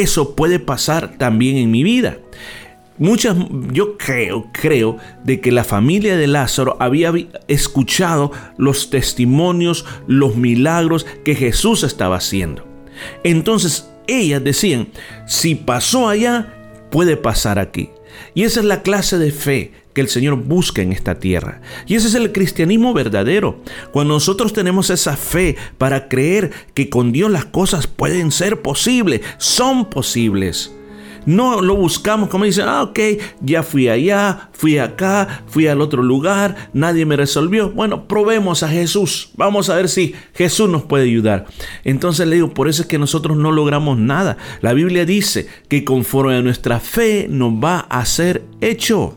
eso 0.00 0.34
puede 0.34 0.58
pasar 0.58 1.16
también 1.18 1.56
en 1.56 1.70
mi 1.70 1.82
vida. 1.82 2.18
Muchas, 2.98 3.36
yo 3.72 3.96
creo, 3.96 4.50
creo 4.52 4.96
de 5.24 5.40
que 5.40 5.50
la 5.50 5.64
familia 5.64 6.16
de 6.16 6.26
Lázaro 6.26 6.76
había 6.78 7.12
escuchado 7.48 8.30
los 8.58 8.90
testimonios, 8.90 9.84
los 10.06 10.36
milagros 10.36 11.06
que 11.24 11.34
Jesús 11.34 11.82
estaba 11.82 12.16
haciendo. 12.16 12.66
Entonces 13.24 13.88
ellas 14.06 14.44
decían, 14.44 14.88
si 15.26 15.54
pasó 15.54 16.08
allá, 16.08 16.54
puede 16.90 17.16
pasar 17.16 17.58
aquí. 17.58 17.90
Y 18.34 18.44
esa 18.44 18.60
es 18.60 18.66
la 18.66 18.82
clase 18.82 19.18
de 19.18 19.32
fe 19.32 19.72
que 19.94 20.00
el 20.00 20.08
Señor 20.08 20.36
busca 20.36 20.82
en 20.82 20.92
esta 20.92 21.18
tierra. 21.18 21.60
Y 21.86 21.94
ese 21.94 22.08
es 22.08 22.14
el 22.14 22.32
cristianismo 22.32 22.92
verdadero. 22.94 23.62
Cuando 23.92 24.14
nosotros 24.14 24.52
tenemos 24.52 24.90
esa 24.90 25.16
fe 25.16 25.56
para 25.78 26.08
creer 26.08 26.50
que 26.74 26.88
con 26.90 27.12
Dios 27.12 27.30
las 27.30 27.44
cosas 27.44 27.86
pueden 27.86 28.30
ser 28.30 28.62
posibles, 28.62 29.20
son 29.38 29.90
posibles. 29.90 30.72
No 31.24 31.60
lo 31.60 31.76
buscamos 31.76 32.28
como 32.28 32.44
dicen, 32.44 32.64
ah, 32.66 32.82
ok, 32.82 32.98
ya 33.40 33.62
fui 33.62 33.88
allá, 33.88 34.50
fui 34.52 34.78
acá, 34.78 35.44
fui 35.46 35.68
al 35.68 35.80
otro 35.80 36.02
lugar, 36.02 36.70
nadie 36.72 37.06
me 37.06 37.16
resolvió. 37.16 37.70
Bueno, 37.70 38.08
probemos 38.08 38.62
a 38.64 38.68
Jesús. 38.68 39.30
Vamos 39.36 39.70
a 39.70 39.76
ver 39.76 39.88
si 39.88 40.14
Jesús 40.34 40.68
nos 40.68 40.82
puede 40.82 41.04
ayudar. 41.04 41.46
Entonces 41.84 42.26
le 42.26 42.36
digo, 42.36 42.52
por 42.52 42.68
eso 42.68 42.82
es 42.82 42.88
que 42.88 42.98
nosotros 42.98 43.36
no 43.36 43.52
logramos 43.52 43.98
nada. 43.98 44.36
La 44.62 44.72
Biblia 44.72 45.04
dice 45.04 45.46
que 45.68 45.84
conforme 45.84 46.34
a 46.34 46.42
nuestra 46.42 46.80
fe 46.80 47.26
nos 47.30 47.52
va 47.52 47.80
a 47.80 48.04
ser 48.04 48.42
hecho. 48.60 49.16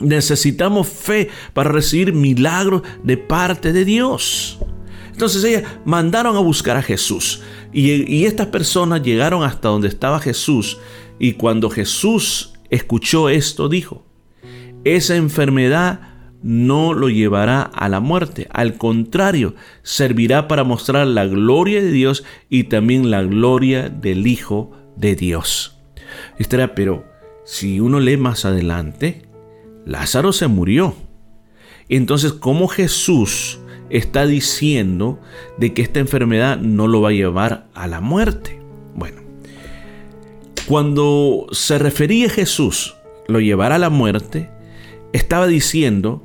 Necesitamos 0.00 0.88
fe 0.88 1.28
para 1.52 1.70
recibir 1.70 2.12
milagros 2.12 2.82
de 3.02 3.16
parte 3.16 3.72
de 3.72 3.84
Dios. 3.84 4.58
Entonces 5.18 5.42
ellas 5.42 5.64
mandaron 5.84 6.36
a 6.36 6.40
buscar 6.40 6.76
a 6.76 6.82
Jesús. 6.82 7.42
Y, 7.72 8.24
estas 8.24 8.46
personas 8.46 9.02
llegaron 9.02 9.42
hasta 9.42 9.68
donde 9.68 9.88
estaba 9.88 10.20
Jesús. 10.20 10.78
Y 11.18 11.32
cuando 11.32 11.70
Jesús 11.70 12.52
escuchó 12.70 13.28
esto, 13.28 13.68
dijo, 13.68 14.06
esa 14.84 15.16
enfermedad 15.16 16.00
no 16.42 16.94
lo 16.94 17.08
llevará 17.08 17.62
a 17.62 17.88
la 17.88 17.98
muerte. 17.98 18.46
Al 18.52 18.78
contrario, 18.78 19.56
servirá 19.82 20.46
para 20.46 20.62
mostrar 20.62 21.06
la 21.08 21.26
gloria 21.26 21.82
de 21.82 21.90
Dios 21.90 22.24
y 22.48 22.64
también 22.64 23.10
la 23.10 23.22
gloria 23.22 23.88
del 23.88 24.26
Hijo 24.26 24.70
de 24.96 25.16
Dios. 25.16 25.80
pero 26.76 27.04
si 27.44 27.80
uno 27.80 27.98
lee 27.98 28.16
más 28.16 28.44
adelante, 28.44 29.27
Lázaro 29.88 30.34
se 30.34 30.48
murió. 30.48 30.94
Entonces, 31.88 32.34
¿cómo 32.34 32.68
Jesús 32.68 33.58
está 33.88 34.26
diciendo 34.26 35.18
de 35.56 35.72
que 35.72 35.80
esta 35.80 35.98
enfermedad 35.98 36.58
no 36.58 36.86
lo 36.86 37.00
va 37.00 37.08
a 37.08 37.12
llevar 37.12 37.68
a 37.74 37.86
la 37.86 38.02
muerte? 38.02 38.60
Bueno, 38.94 39.22
cuando 40.66 41.46
se 41.52 41.78
refería 41.78 42.26
a 42.26 42.30
Jesús 42.30 42.96
lo 43.28 43.40
llevará 43.40 43.76
a 43.76 43.78
la 43.78 43.88
muerte, 43.88 44.50
estaba 45.14 45.46
diciendo 45.46 46.22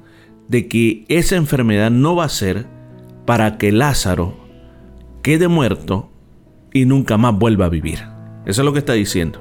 de 0.50 0.67
que 0.67 1.05
esa 1.08 1.38
enfermedad 1.38 1.89
no 1.89 2.17
va 2.17 2.25
a 2.25 2.29
ser 2.29 2.67
para 3.25 3.58
que 3.58 3.72
Lázaro 3.72 4.38
quede 5.22 5.48
muerto 5.48 6.12
y 6.74 6.84
nunca 6.84 7.17
más 7.17 7.34
vuelva 7.34 7.67
a 7.67 7.70
vivir. 7.70 8.00
Eso 8.46 8.62
es 8.62 8.65
lo 8.65 8.74
que 8.74 8.79
está 8.79 8.91
diciendo. 8.91 9.39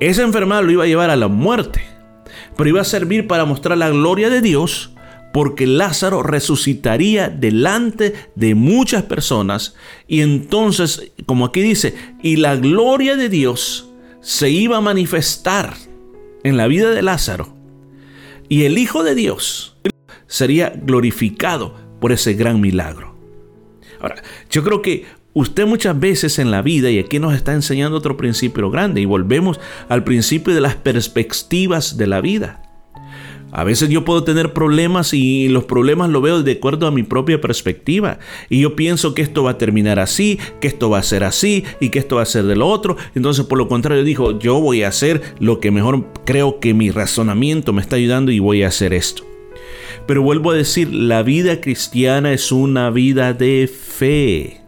Esa 0.00 0.22
enfermedad 0.22 0.64
lo 0.64 0.72
iba 0.72 0.82
a 0.82 0.88
llevar 0.88 1.10
a 1.10 1.16
la 1.16 1.28
muerte 1.28 1.82
pero 2.56 2.70
iba 2.70 2.80
a 2.80 2.84
servir 2.84 3.26
para 3.26 3.44
mostrar 3.44 3.78
la 3.78 3.90
gloria 3.90 4.30
de 4.30 4.40
Dios 4.40 4.92
porque 5.32 5.66
Lázaro 5.66 6.22
resucitaría 6.22 7.28
delante 7.28 8.14
de 8.34 8.54
muchas 8.54 9.04
personas 9.04 9.74
y 10.08 10.22
entonces, 10.22 11.12
como 11.26 11.46
aquí 11.46 11.60
dice, 11.60 11.94
y 12.22 12.36
la 12.36 12.56
gloria 12.56 13.16
de 13.16 13.28
Dios 13.28 13.90
se 14.20 14.50
iba 14.50 14.78
a 14.78 14.82
manifestar 14.82 15.74
en 16.42 16.56
la 16.56 16.66
vida 16.66 16.90
de 16.90 17.02
Lázaro 17.02 17.54
y 18.48 18.64
el 18.64 18.78
Hijo 18.78 19.04
de 19.04 19.14
Dios 19.14 19.76
sería 20.26 20.70
glorificado 20.70 21.74
por 22.00 22.12
ese 22.12 22.34
gran 22.34 22.60
milagro. 22.60 23.14
Ahora, 24.00 24.22
yo 24.50 24.64
creo 24.64 24.82
que 24.82 25.04
Usted 25.32 25.66
muchas 25.66 25.98
veces 25.98 26.38
en 26.38 26.50
la 26.50 26.60
vida, 26.60 26.90
y 26.90 26.98
aquí 26.98 27.18
nos 27.18 27.34
está 27.34 27.52
enseñando 27.52 27.96
otro 27.96 28.16
principio 28.16 28.70
grande, 28.70 29.00
y 29.00 29.04
volvemos 29.04 29.60
al 29.88 30.02
principio 30.02 30.54
de 30.54 30.60
las 30.60 30.74
perspectivas 30.74 31.96
de 31.96 32.06
la 32.08 32.20
vida. 32.20 32.62
A 33.52 33.64
veces 33.64 33.88
yo 33.88 34.04
puedo 34.04 34.22
tener 34.22 34.52
problemas 34.52 35.12
y 35.12 35.48
los 35.48 35.64
problemas 35.64 36.10
lo 36.10 36.20
veo 36.20 36.42
de 36.42 36.52
acuerdo 36.52 36.86
a 36.86 36.92
mi 36.92 37.02
propia 37.02 37.40
perspectiva. 37.40 38.18
Y 38.48 38.60
yo 38.60 38.76
pienso 38.76 39.12
que 39.12 39.22
esto 39.22 39.42
va 39.42 39.52
a 39.52 39.58
terminar 39.58 39.98
así, 39.98 40.38
que 40.60 40.68
esto 40.68 40.88
va 40.88 40.98
a 40.98 41.02
ser 41.02 41.24
así 41.24 41.64
y 41.80 41.88
que 41.88 41.98
esto 41.98 42.16
va 42.16 42.22
a 42.22 42.26
ser 42.26 42.44
de 42.44 42.54
lo 42.54 42.68
otro. 42.68 42.96
Entonces 43.14 43.44
por 43.46 43.58
lo 43.58 43.68
contrario 43.68 44.04
dijo, 44.04 44.38
yo 44.38 44.60
voy 44.60 44.84
a 44.84 44.88
hacer 44.88 45.20
lo 45.40 45.58
que 45.58 45.72
mejor 45.72 46.06
creo 46.24 46.60
que 46.60 46.74
mi 46.74 46.90
razonamiento 46.90 47.72
me 47.72 47.82
está 47.82 47.96
ayudando 47.96 48.30
y 48.30 48.38
voy 48.38 48.62
a 48.62 48.68
hacer 48.68 48.92
esto. 48.94 49.24
Pero 50.06 50.22
vuelvo 50.22 50.52
a 50.52 50.54
decir, 50.54 50.94
la 50.94 51.24
vida 51.24 51.60
cristiana 51.60 52.32
es 52.32 52.52
una 52.52 52.90
vida 52.90 53.32
de 53.32 53.68
fe. 53.68 54.59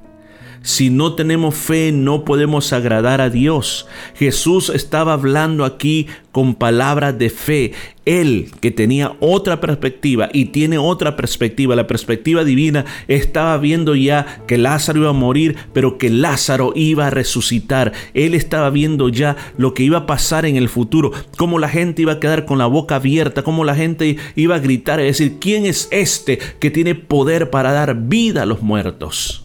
Si 0.63 0.91
no 0.91 1.15
tenemos 1.15 1.57
fe, 1.57 1.91
no 1.91 2.25
podemos 2.25 2.73
agradar 2.73 3.21
a 3.21 3.31
Dios. 3.31 3.87
Jesús 4.15 4.71
estaba 4.71 5.13
hablando 5.13 5.65
aquí 5.65 6.07
con 6.31 6.55
palabras 6.55 7.19
de 7.19 7.31
fe. 7.31 7.73
Él, 8.05 8.51
que 8.61 8.71
tenía 8.71 9.17
otra 9.19 9.61
perspectiva 9.61 10.29
y 10.33 10.47
tiene 10.47 10.79
otra 10.79 11.17
perspectiva, 11.17 11.75
la 11.75 11.89
perspectiva 11.89 12.45
divina, 12.45 12.85
estaba 13.09 13.59
viendo 13.59 13.97
ya 13.97 14.43
que 14.47 14.57
Lázaro 14.57 15.01
iba 15.01 15.11
a 15.11 15.15
morir, 15.15 15.57
pero 15.73 15.99
que 15.99 16.11
Lázaro 16.11 16.73
iba 16.77 17.09
a 17.09 17.11
resucitar. 17.11 17.93
Él 18.15 18.35
estaba 18.35 18.71
viendo 18.71 19.09
ya 19.09 19.37
lo 19.57 19.75
que 19.75 19.83
iba 19.83 19.99
a 19.99 20.07
pasar 20.07 20.47
en 20.47 20.57
el 20.57 20.69
futuro, 20.69 21.11
cómo 21.37 21.59
la 21.59 21.69
gente 21.69 22.03
iba 22.03 22.13
a 22.13 22.21
quedar 22.21 22.45
con 22.45 22.59
la 22.59 22.67
boca 22.67 22.97
abierta, 22.97 23.43
cómo 23.43 23.65
la 23.65 23.75
gente 23.75 24.17
iba 24.37 24.55
a 24.55 24.61
gritar 24.61 25.01
y 25.01 25.05
decir, 25.05 25.39
¿quién 25.41 25.67
es 25.67 25.89
este 25.91 26.39
que 26.61 26.71
tiene 26.71 26.95
poder 26.95 27.51
para 27.51 27.73
dar 27.73 27.97
vida 27.97 28.43
a 28.43 28.47
los 28.47 28.63
muertos? 28.63 29.42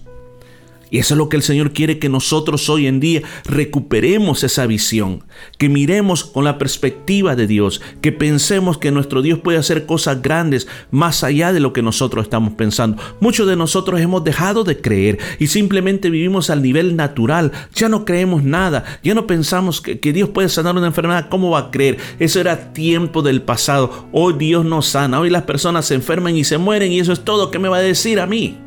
Y 0.89 0.99
eso 0.99 1.13
es 1.13 1.17
lo 1.17 1.29
que 1.29 1.37
el 1.37 1.43
Señor 1.43 1.73
quiere 1.73 1.99
que 1.99 2.09
nosotros 2.09 2.69
hoy 2.69 2.87
en 2.87 2.99
día 2.99 3.21
recuperemos 3.45 4.43
esa 4.43 4.65
visión, 4.67 5.23
que 5.57 5.69
miremos 5.69 6.23
con 6.23 6.45
la 6.45 6.57
perspectiva 6.57 7.35
de 7.35 7.47
Dios, 7.47 7.81
que 8.01 8.11
pensemos 8.11 8.77
que 8.77 8.91
nuestro 8.91 9.21
Dios 9.21 9.39
puede 9.39 9.57
hacer 9.57 9.85
cosas 9.85 10.21
grandes 10.21 10.67
más 10.91 11.23
allá 11.23 11.51
de 11.53 11.59
lo 11.59 11.73
que 11.73 11.81
nosotros 11.81 12.23
estamos 12.23 12.53
pensando. 12.53 13.01
Muchos 13.19 13.47
de 13.47 13.55
nosotros 13.55 13.99
hemos 13.99 14.23
dejado 14.23 14.63
de 14.63 14.79
creer 14.79 15.19
y 15.39 15.47
simplemente 15.47 16.09
vivimos 16.09 16.49
al 16.49 16.61
nivel 16.61 16.95
natural, 16.95 17.51
ya 17.73 17.89
no 17.89 18.05
creemos 18.05 18.43
nada, 18.43 18.85
ya 19.03 19.13
no 19.13 19.27
pensamos 19.27 19.81
que, 19.81 19.97
Dios 20.07 20.29
puede 20.29 20.47
sanar 20.47 20.75
una 20.77 20.87
enfermedad, 20.87 21.27
¿cómo 21.29 21.51
va 21.51 21.59
a 21.59 21.71
creer? 21.71 21.97
Eso 22.17 22.39
era 22.39 22.71
tiempo 22.71 23.21
del 23.21 23.41
pasado, 23.41 24.07
hoy 24.13 24.35
Dios 24.37 24.63
no 24.63 24.81
sana, 24.81 25.19
hoy 25.19 25.29
las 25.29 25.43
personas 25.43 25.85
se 25.85 25.95
enferman 25.95 26.37
y 26.37 26.45
se 26.45 26.57
mueren 26.57 26.91
y 26.93 26.99
eso 26.99 27.11
es 27.11 27.25
todo, 27.25 27.51
¿qué 27.51 27.59
me 27.59 27.67
va 27.67 27.77
a 27.77 27.81
decir 27.81 28.21
a 28.21 28.25
mí? 28.25 28.57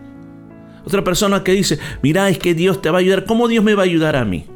Otra 0.84 1.04
persona 1.04 1.44
que 1.44 1.52
dice, 1.52 1.78
mira, 2.02 2.28
es 2.28 2.38
que 2.38 2.54
Dios 2.54 2.80
te 2.82 2.90
va 2.90 2.98
a 2.98 3.00
ayudar. 3.00 3.24
¿Cómo 3.24 3.48
Dios 3.48 3.64
me 3.64 3.74
va 3.74 3.82
a 3.82 3.86
ayudar 3.86 4.16
a 4.16 4.24
mí? 4.24 4.46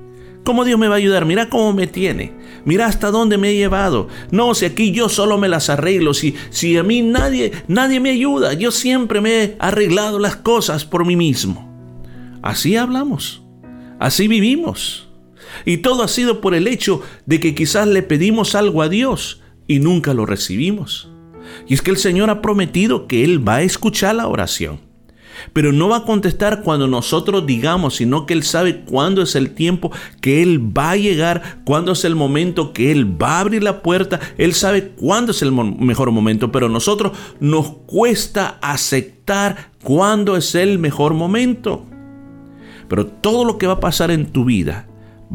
¿Cómo 0.45 0.67
Dios 0.67 0.79
me 0.79 0.89
va 0.89 0.95
a 0.95 0.99
ayudar? 0.99 1.25
Mira 1.25 1.49
cómo 1.49 1.73
me 1.73 1.87
tiene. 1.87 2.33
Mira 2.67 2.87
hasta 2.87 3.11
dónde 3.11 3.39
me 3.39 3.51
he 3.51 3.57
llevado. 3.57 4.09
No, 4.31 4.55
si 4.55 4.67
aquí 4.67 4.93
yo 4.93 5.09
solo 5.09 5.39
me 5.39 5.49
las 5.49 5.71
arreglo, 5.71 6.13
si, 6.13 6.35
si 6.51 6.77
a 6.77 6.83
mí 6.83 7.01
nadie, 7.01 7.53
nadie 7.67 7.99
me 7.99 8.11
ayuda, 8.11 8.53
yo 8.53 8.71
siempre 8.71 9.23
me 9.23 9.43
he 9.43 9.57
arreglado 9.59 10.19
las 10.19 10.37
cosas 10.37 10.85
por 10.85 11.07
mí 11.07 11.17
mismo. 11.17 11.73
Así 12.43 12.77
hablamos, 12.77 13.43
así 13.99 14.29
vivimos. 14.29 15.09
Y 15.65 15.79
todo 15.79 16.03
ha 16.03 16.09
sido 16.09 16.43
por 16.43 16.55
el 16.55 16.69
hecho 16.69 17.01
de 17.25 17.41
que 17.41 17.55
quizás 17.55 17.89
le 17.89 18.03
pedimos 18.03 18.55
algo 18.55 18.83
a 18.83 18.91
Dios 18.91 19.43
y 19.67 19.79
nunca 19.79 20.13
lo 20.13 20.27
recibimos. 20.27 21.11
Y 21.67 21.75
es 21.75 21.81
que 21.81 21.91
el 21.91 21.97
Señor 21.97 22.29
ha 22.29 22.43
prometido 22.43 23.07
que 23.07 23.25
Él 23.25 23.47
va 23.47 23.57
a 23.57 23.63
escuchar 23.63 24.17
la 24.17 24.29
oración. 24.29 24.81
Pero 25.53 25.73
no 25.73 25.89
va 25.89 25.99
a 25.99 26.05
contestar 26.05 26.63
cuando 26.63 26.87
nosotros 26.87 27.47
digamos, 27.47 27.97
sino 27.97 28.27
que 28.27 28.35
Él 28.35 28.43
sabe 28.43 28.81
cuándo 28.81 29.23
es 29.23 29.35
el 29.35 29.51
tiempo 29.51 29.91
que 30.21 30.43
Él 30.43 30.77
va 30.77 30.93
a 30.93 30.97
llegar, 30.97 31.61
cuándo 31.65 31.93
es 31.93 32.05
el 32.05 32.15
momento 32.15 32.73
que 32.73 32.93
Él 32.93 33.21
va 33.21 33.37
a 33.37 33.41
abrir 33.41 33.63
la 33.63 33.83
puerta. 33.83 34.21
Él 34.39 34.55
sabe 34.55 34.89
cuándo 34.89 35.33
es 35.33 35.43
el 35.43 35.53
mejor 35.53 36.11
momento, 36.11 36.53
pero 36.53 36.67
a 36.67 36.71
nosotros 36.71 37.13
nos 37.41 37.69
cuesta 37.87 38.59
aceptar 38.61 39.71
cuándo 39.83 40.37
es 40.37 40.55
el 40.55 40.79
mejor 40.79 41.15
momento. 41.15 41.87
Pero 42.89 43.07
todo 43.07 43.45
lo 43.45 43.59
que 43.59 43.67
va 43.67 43.75
a 43.75 43.81
pasar 43.81 44.11
en 44.11 44.27
tu 44.27 44.45
vida 44.45 44.87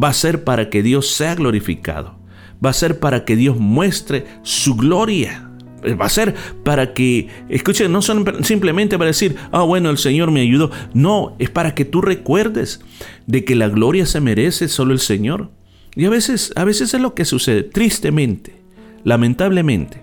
va 0.02 0.10
a 0.10 0.14
ser 0.14 0.44
para 0.44 0.70
que 0.70 0.84
Dios 0.84 1.10
sea 1.12 1.36
glorificado. 1.36 2.18
Va 2.64 2.72
a 2.72 2.74
ser 2.74 3.00
para 3.00 3.26
que 3.26 3.36
Dios 3.36 3.58
muestre 3.58 4.26
su 4.44 4.76
gloria. 4.76 5.49
Va 5.84 6.06
a 6.06 6.10
ser 6.10 6.36
para 6.64 6.94
que, 6.94 7.28
escuchen, 7.50 7.92
no 7.92 8.02
son 8.02 8.44
simplemente 8.44 8.98
para 8.98 9.08
decir, 9.08 9.36
ah, 9.52 9.64
bueno, 9.64 9.90
el 9.90 9.98
Señor 9.98 10.32
me 10.32 10.42
ayudó. 10.42 10.72
No, 10.94 11.36
es 11.40 11.50
para 11.50 11.74
que 11.74 11.86
tú 11.86 12.02
recuerdes 12.02 12.82
de 13.28 13.46
que 13.46 13.56
la 13.56 13.70
gloria 13.70 14.06
se 14.06 14.20
merece 14.20 14.68
solo 14.68 14.94
el 14.94 15.00
Señor. 15.00 15.52
Y 15.96 16.06
a 16.06 16.10
veces, 16.10 16.52
a 16.56 16.64
veces 16.66 16.94
es 16.94 17.02
lo 17.02 17.16
que 17.16 17.26
sucede, 17.26 17.64
tristemente, 17.64 18.62
lamentablemente. 19.04 20.02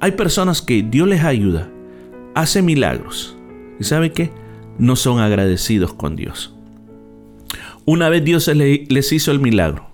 Hay 0.00 0.12
personas 0.12 0.62
que 0.62 0.82
Dios 0.82 1.06
les 1.06 1.22
ayuda, 1.22 1.70
hace 2.34 2.62
milagros. 2.62 3.36
¿Y 3.78 3.84
sabe 3.84 4.12
qué? 4.12 4.32
No 4.78 4.96
son 4.96 5.20
agradecidos 5.20 5.92
con 5.92 6.16
Dios. 6.16 6.56
Una 7.84 8.08
vez 8.08 8.24
Dios 8.24 8.48
les 8.48 9.12
hizo 9.12 9.32
el 9.32 9.40
milagro. 9.40 9.90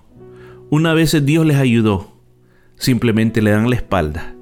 Una 0.69 0.93
vez 0.93 1.25
Dios 1.25 1.45
les 1.45 1.57
ayudó. 1.57 2.13
Simplemente 2.75 3.41
le 3.41 3.51
dan 3.51 3.69
la 3.69 3.75
espalda 3.75 4.35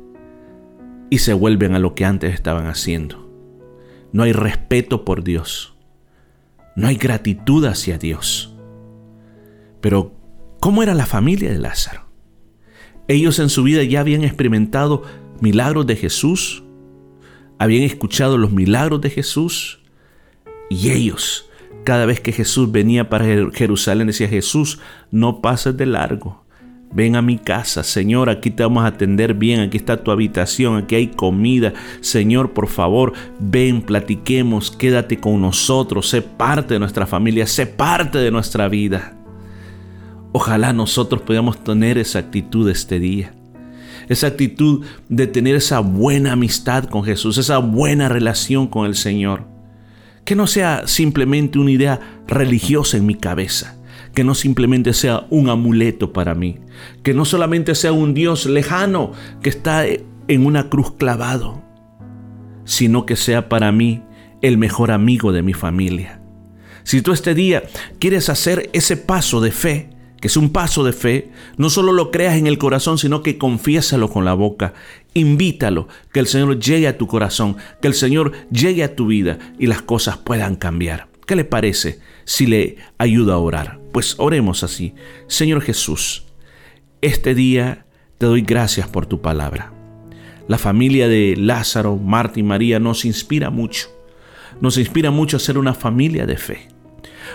y 1.09 1.19
se 1.19 1.33
vuelven 1.33 1.73
a 1.75 1.79
lo 1.79 1.95
que 1.95 2.05
antes 2.05 2.33
estaban 2.33 2.67
haciendo. 2.67 3.27
No 4.11 4.23
hay 4.23 4.33
respeto 4.33 5.05
por 5.05 5.23
Dios. 5.23 5.75
No 6.75 6.87
hay 6.87 6.95
gratitud 6.95 7.65
hacia 7.65 7.97
Dios. 7.97 8.55
Pero, 9.81 10.13
¿cómo 10.59 10.83
era 10.83 10.93
la 10.93 11.05
familia 11.05 11.51
de 11.51 11.57
Lázaro? 11.57 12.07
Ellos 13.07 13.39
en 13.39 13.49
su 13.49 13.63
vida 13.63 13.83
ya 13.83 14.01
habían 14.01 14.23
experimentado 14.23 15.03
milagros 15.39 15.87
de 15.87 15.95
Jesús, 15.95 16.63
habían 17.57 17.83
escuchado 17.83 18.37
los 18.37 18.51
milagros 18.51 19.01
de 19.01 19.09
Jesús, 19.09 19.81
y 20.69 20.91
ellos, 20.91 21.49
cada 21.85 22.05
vez 22.05 22.19
que 22.19 22.33
Jesús 22.33 22.71
venía 22.71 23.09
para 23.09 23.25
Jerusalén, 23.53 24.07
decía 24.07 24.27
Jesús, 24.27 24.79
no 25.09 25.41
pases 25.41 25.77
de 25.77 25.85
largo, 25.85 26.43
Ven 26.91 27.15
a 27.15 27.21
mi 27.21 27.37
casa, 27.37 27.83
Señor, 27.83 28.29
aquí 28.29 28.49
te 28.49 28.63
vamos 28.63 28.83
a 28.83 28.87
atender 28.87 29.33
bien, 29.33 29.59
aquí 29.59 29.77
está 29.77 30.01
tu 30.03 30.09
habitación, 30.09 30.77
aquí 30.77 30.95
hay 30.95 31.07
comida. 31.07 31.73
Señor, 31.99 32.53
por 32.53 32.67
favor, 32.67 33.13
ven, 33.39 33.81
platiquemos, 33.81 34.71
quédate 34.71 35.17
con 35.17 35.41
nosotros, 35.41 36.07
sé 36.09 36.21
parte 36.21 36.75
de 36.75 36.79
nuestra 36.79 37.05
familia, 37.05 37.45
sé 37.45 37.67
parte 37.67 38.19
de 38.19 38.31
nuestra 38.31 38.69
vida. 38.69 39.17
Ojalá 40.31 40.71
nosotros 40.71 41.21
podamos 41.21 41.61
tener 41.61 41.97
esa 41.97 42.19
actitud 42.19 42.69
este 42.69 42.99
día. 42.99 43.33
Esa 44.07 44.27
actitud 44.27 44.85
de 45.09 45.27
tener 45.27 45.55
esa 45.55 45.79
buena 45.81 46.31
amistad 46.31 46.85
con 46.85 47.03
Jesús, 47.03 47.37
esa 47.37 47.57
buena 47.57 48.07
relación 48.07 48.67
con 48.67 48.85
el 48.85 48.95
Señor. 48.95 49.45
Que 50.23 50.35
no 50.35 50.47
sea 50.47 50.87
simplemente 50.87 51.59
una 51.59 51.71
idea 51.71 52.21
religiosa 52.27 52.95
en 52.95 53.05
mi 53.05 53.15
cabeza 53.15 53.77
que 54.13 54.23
no 54.23 54.35
simplemente 54.35 54.93
sea 54.93 55.25
un 55.29 55.49
amuleto 55.49 56.13
para 56.13 56.35
mí, 56.35 56.59
que 57.03 57.13
no 57.13 57.25
solamente 57.25 57.75
sea 57.75 57.91
un 57.91 58.13
Dios 58.13 58.45
lejano 58.45 59.11
que 59.41 59.49
está 59.49 59.85
en 59.85 60.45
una 60.45 60.69
cruz 60.69 60.93
clavado, 60.95 61.63
sino 62.65 63.05
que 63.05 63.15
sea 63.15 63.49
para 63.49 63.71
mí 63.71 64.03
el 64.41 64.57
mejor 64.57 64.91
amigo 64.91 65.31
de 65.31 65.41
mi 65.41 65.53
familia. 65.53 66.21
Si 66.83 67.01
tú 67.01 67.11
este 67.11 67.33
día 67.33 67.63
quieres 67.99 68.29
hacer 68.29 68.69
ese 68.73 68.97
paso 68.97 69.41
de 69.41 69.51
fe, 69.51 69.89
que 70.19 70.27
es 70.27 70.37
un 70.37 70.49
paso 70.49 70.83
de 70.83 70.93
fe, 70.93 71.31
no 71.57 71.69
solo 71.69 71.91
lo 71.91 72.11
creas 72.11 72.37
en 72.37 72.47
el 72.47 72.57
corazón, 72.57 72.97
sino 72.97 73.21
que 73.23 73.37
confiésalo 73.37 74.09
con 74.09 74.25
la 74.25 74.33
boca, 74.33 74.73
invítalo, 75.13 75.87
que 76.11 76.19
el 76.19 76.27
Señor 76.27 76.59
llegue 76.59 76.87
a 76.87 76.97
tu 76.97 77.07
corazón, 77.07 77.57
que 77.81 77.87
el 77.87 77.93
Señor 77.93 78.31
llegue 78.51 78.83
a 78.83 78.95
tu 78.95 79.07
vida 79.07 79.37
y 79.59 79.67
las 79.67 79.81
cosas 79.81 80.17
puedan 80.17 80.55
cambiar. 80.55 81.06
¿Qué 81.27 81.35
le 81.35 81.43
parece 81.43 81.99
si 82.23 82.47
le 82.47 82.77
ayuda 82.97 83.33
a 83.33 83.39
orar? 83.39 83.81
Pues 83.91 84.15
oremos 84.17 84.63
así. 84.63 84.95
Señor 85.27 85.61
Jesús, 85.61 86.25
este 87.01 87.35
día 87.35 87.85
te 88.17 88.25
doy 88.25 88.43
gracias 88.43 88.87
por 88.87 89.07
tu 89.07 89.21
palabra. 89.21 89.73
La 90.47 90.57
familia 90.57 91.09
de 91.09 91.35
Lázaro, 91.37 91.97
Marta 91.97 92.39
y 92.39 92.43
María 92.43 92.79
nos 92.79 93.03
inspira 93.03 93.49
mucho. 93.49 93.89
Nos 94.61 94.77
inspira 94.77 95.11
mucho 95.11 95.35
a 95.35 95.41
ser 95.41 95.57
una 95.57 95.73
familia 95.73 96.25
de 96.25 96.37
fe. 96.37 96.69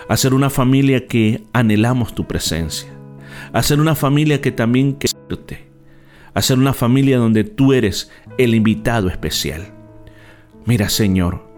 A 0.09 0.17
ser 0.17 0.33
una 0.33 0.49
familia 0.49 1.05
que 1.05 1.43
anhelamos 1.53 2.15
tu 2.15 2.25
presencia. 2.25 2.89
A 3.53 3.61
ser 3.61 3.79
una 3.79 3.93
familia 3.93 4.41
que 4.41 4.51
también 4.51 4.95
quererte. 4.95 5.67
A 6.33 6.41
ser 6.41 6.57
una 6.57 6.73
familia 6.73 7.19
donde 7.19 7.43
tú 7.43 7.73
eres 7.73 8.09
el 8.39 8.55
invitado 8.55 9.07
especial. 9.07 9.71
Mira, 10.65 10.89
Señor, 10.89 11.52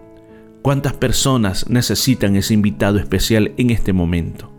¿Cuántas 0.66 0.94
personas 0.94 1.70
necesitan 1.70 2.34
ese 2.34 2.52
invitado 2.52 2.98
especial 2.98 3.52
en 3.56 3.70
este 3.70 3.92
momento? 3.92 4.52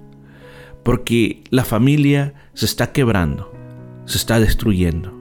Porque 0.82 1.43
la 1.50 1.65
familia 1.65 2.34
se 2.54 2.65
está 2.65 2.93
quebrando, 2.93 3.54
se 4.06 4.17
está 4.17 4.39
destruyendo. 4.39 5.13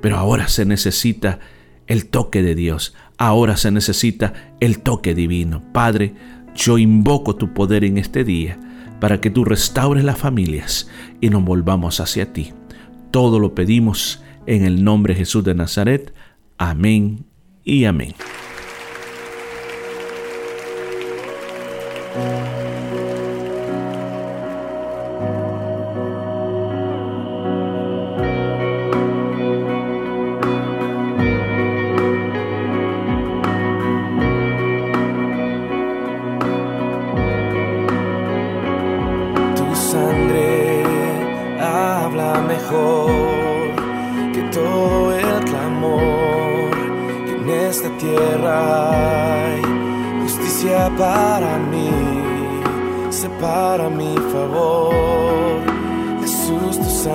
Pero 0.00 0.18
ahora 0.18 0.46
se 0.46 0.64
necesita 0.64 1.40
el 1.88 2.06
toque 2.06 2.44
de 2.44 2.54
Dios, 2.54 2.94
ahora 3.18 3.56
se 3.56 3.72
necesita 3.72 4.54
el 4.60 4.78
toque 4.78 5.16
divino. 5.16 5.64
Padre, 5.72 6.14
yo 6.54 6.78
invoco 6.78 7.34
tu 7.34 7.52
poder 7.52 7.82
en 7.82 7.98
este 7.98 8.22
día 8.22 8.56
para 9.00 9.20
que 9.20 9.30
tú 9.30 9.44
restaures 9.44 10.04
las 10.04 10.18
familias 10.18 10.88
y 11.20 11.28
nos 11.30 11.44
volvamos 11.44 11.98
hacia 11.98 12.32
ti. 12.32 12.52
Todo 13.10 13.40
lo 13.40 13.56
pedimos 13.56 14.22
en 14.46 14.64
el 14.64 14.84
nombre 14.84 15.14
de 15.14 15.18
Jesús 15.18 15.42
de 15.42 15.56
Nazaret. 15.56 16.14
Amén 16.56 17.26
y 17.64 17.84
amén. 17.84 18.14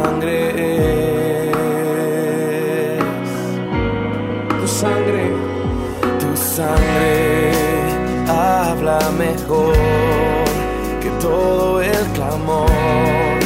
Sangre. 0.06 1.52
Tu 4.60 4.68
sangre, 4.68 5.26
tu 6.20 6.30
sangre 6.38 7.52
habla 8.28 9.00
mejor 9.18 9.76
que 11.02 11.10
todo 11.22 11.82
el 11.82 12.06
clamor 12.16 13.40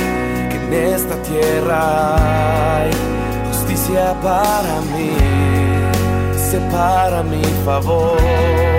que 0.50 0.58
en 0.64 0.74
esta 0.96 1.16
tierra 1.30 1.80
hay. 2.78 2.92
Justicia 3.50 4.16
para 4.22 4.76
mí, 4.94 5.12
separa 6.50 7.24
mi 7.24 7.44
favor. 7.66 8.79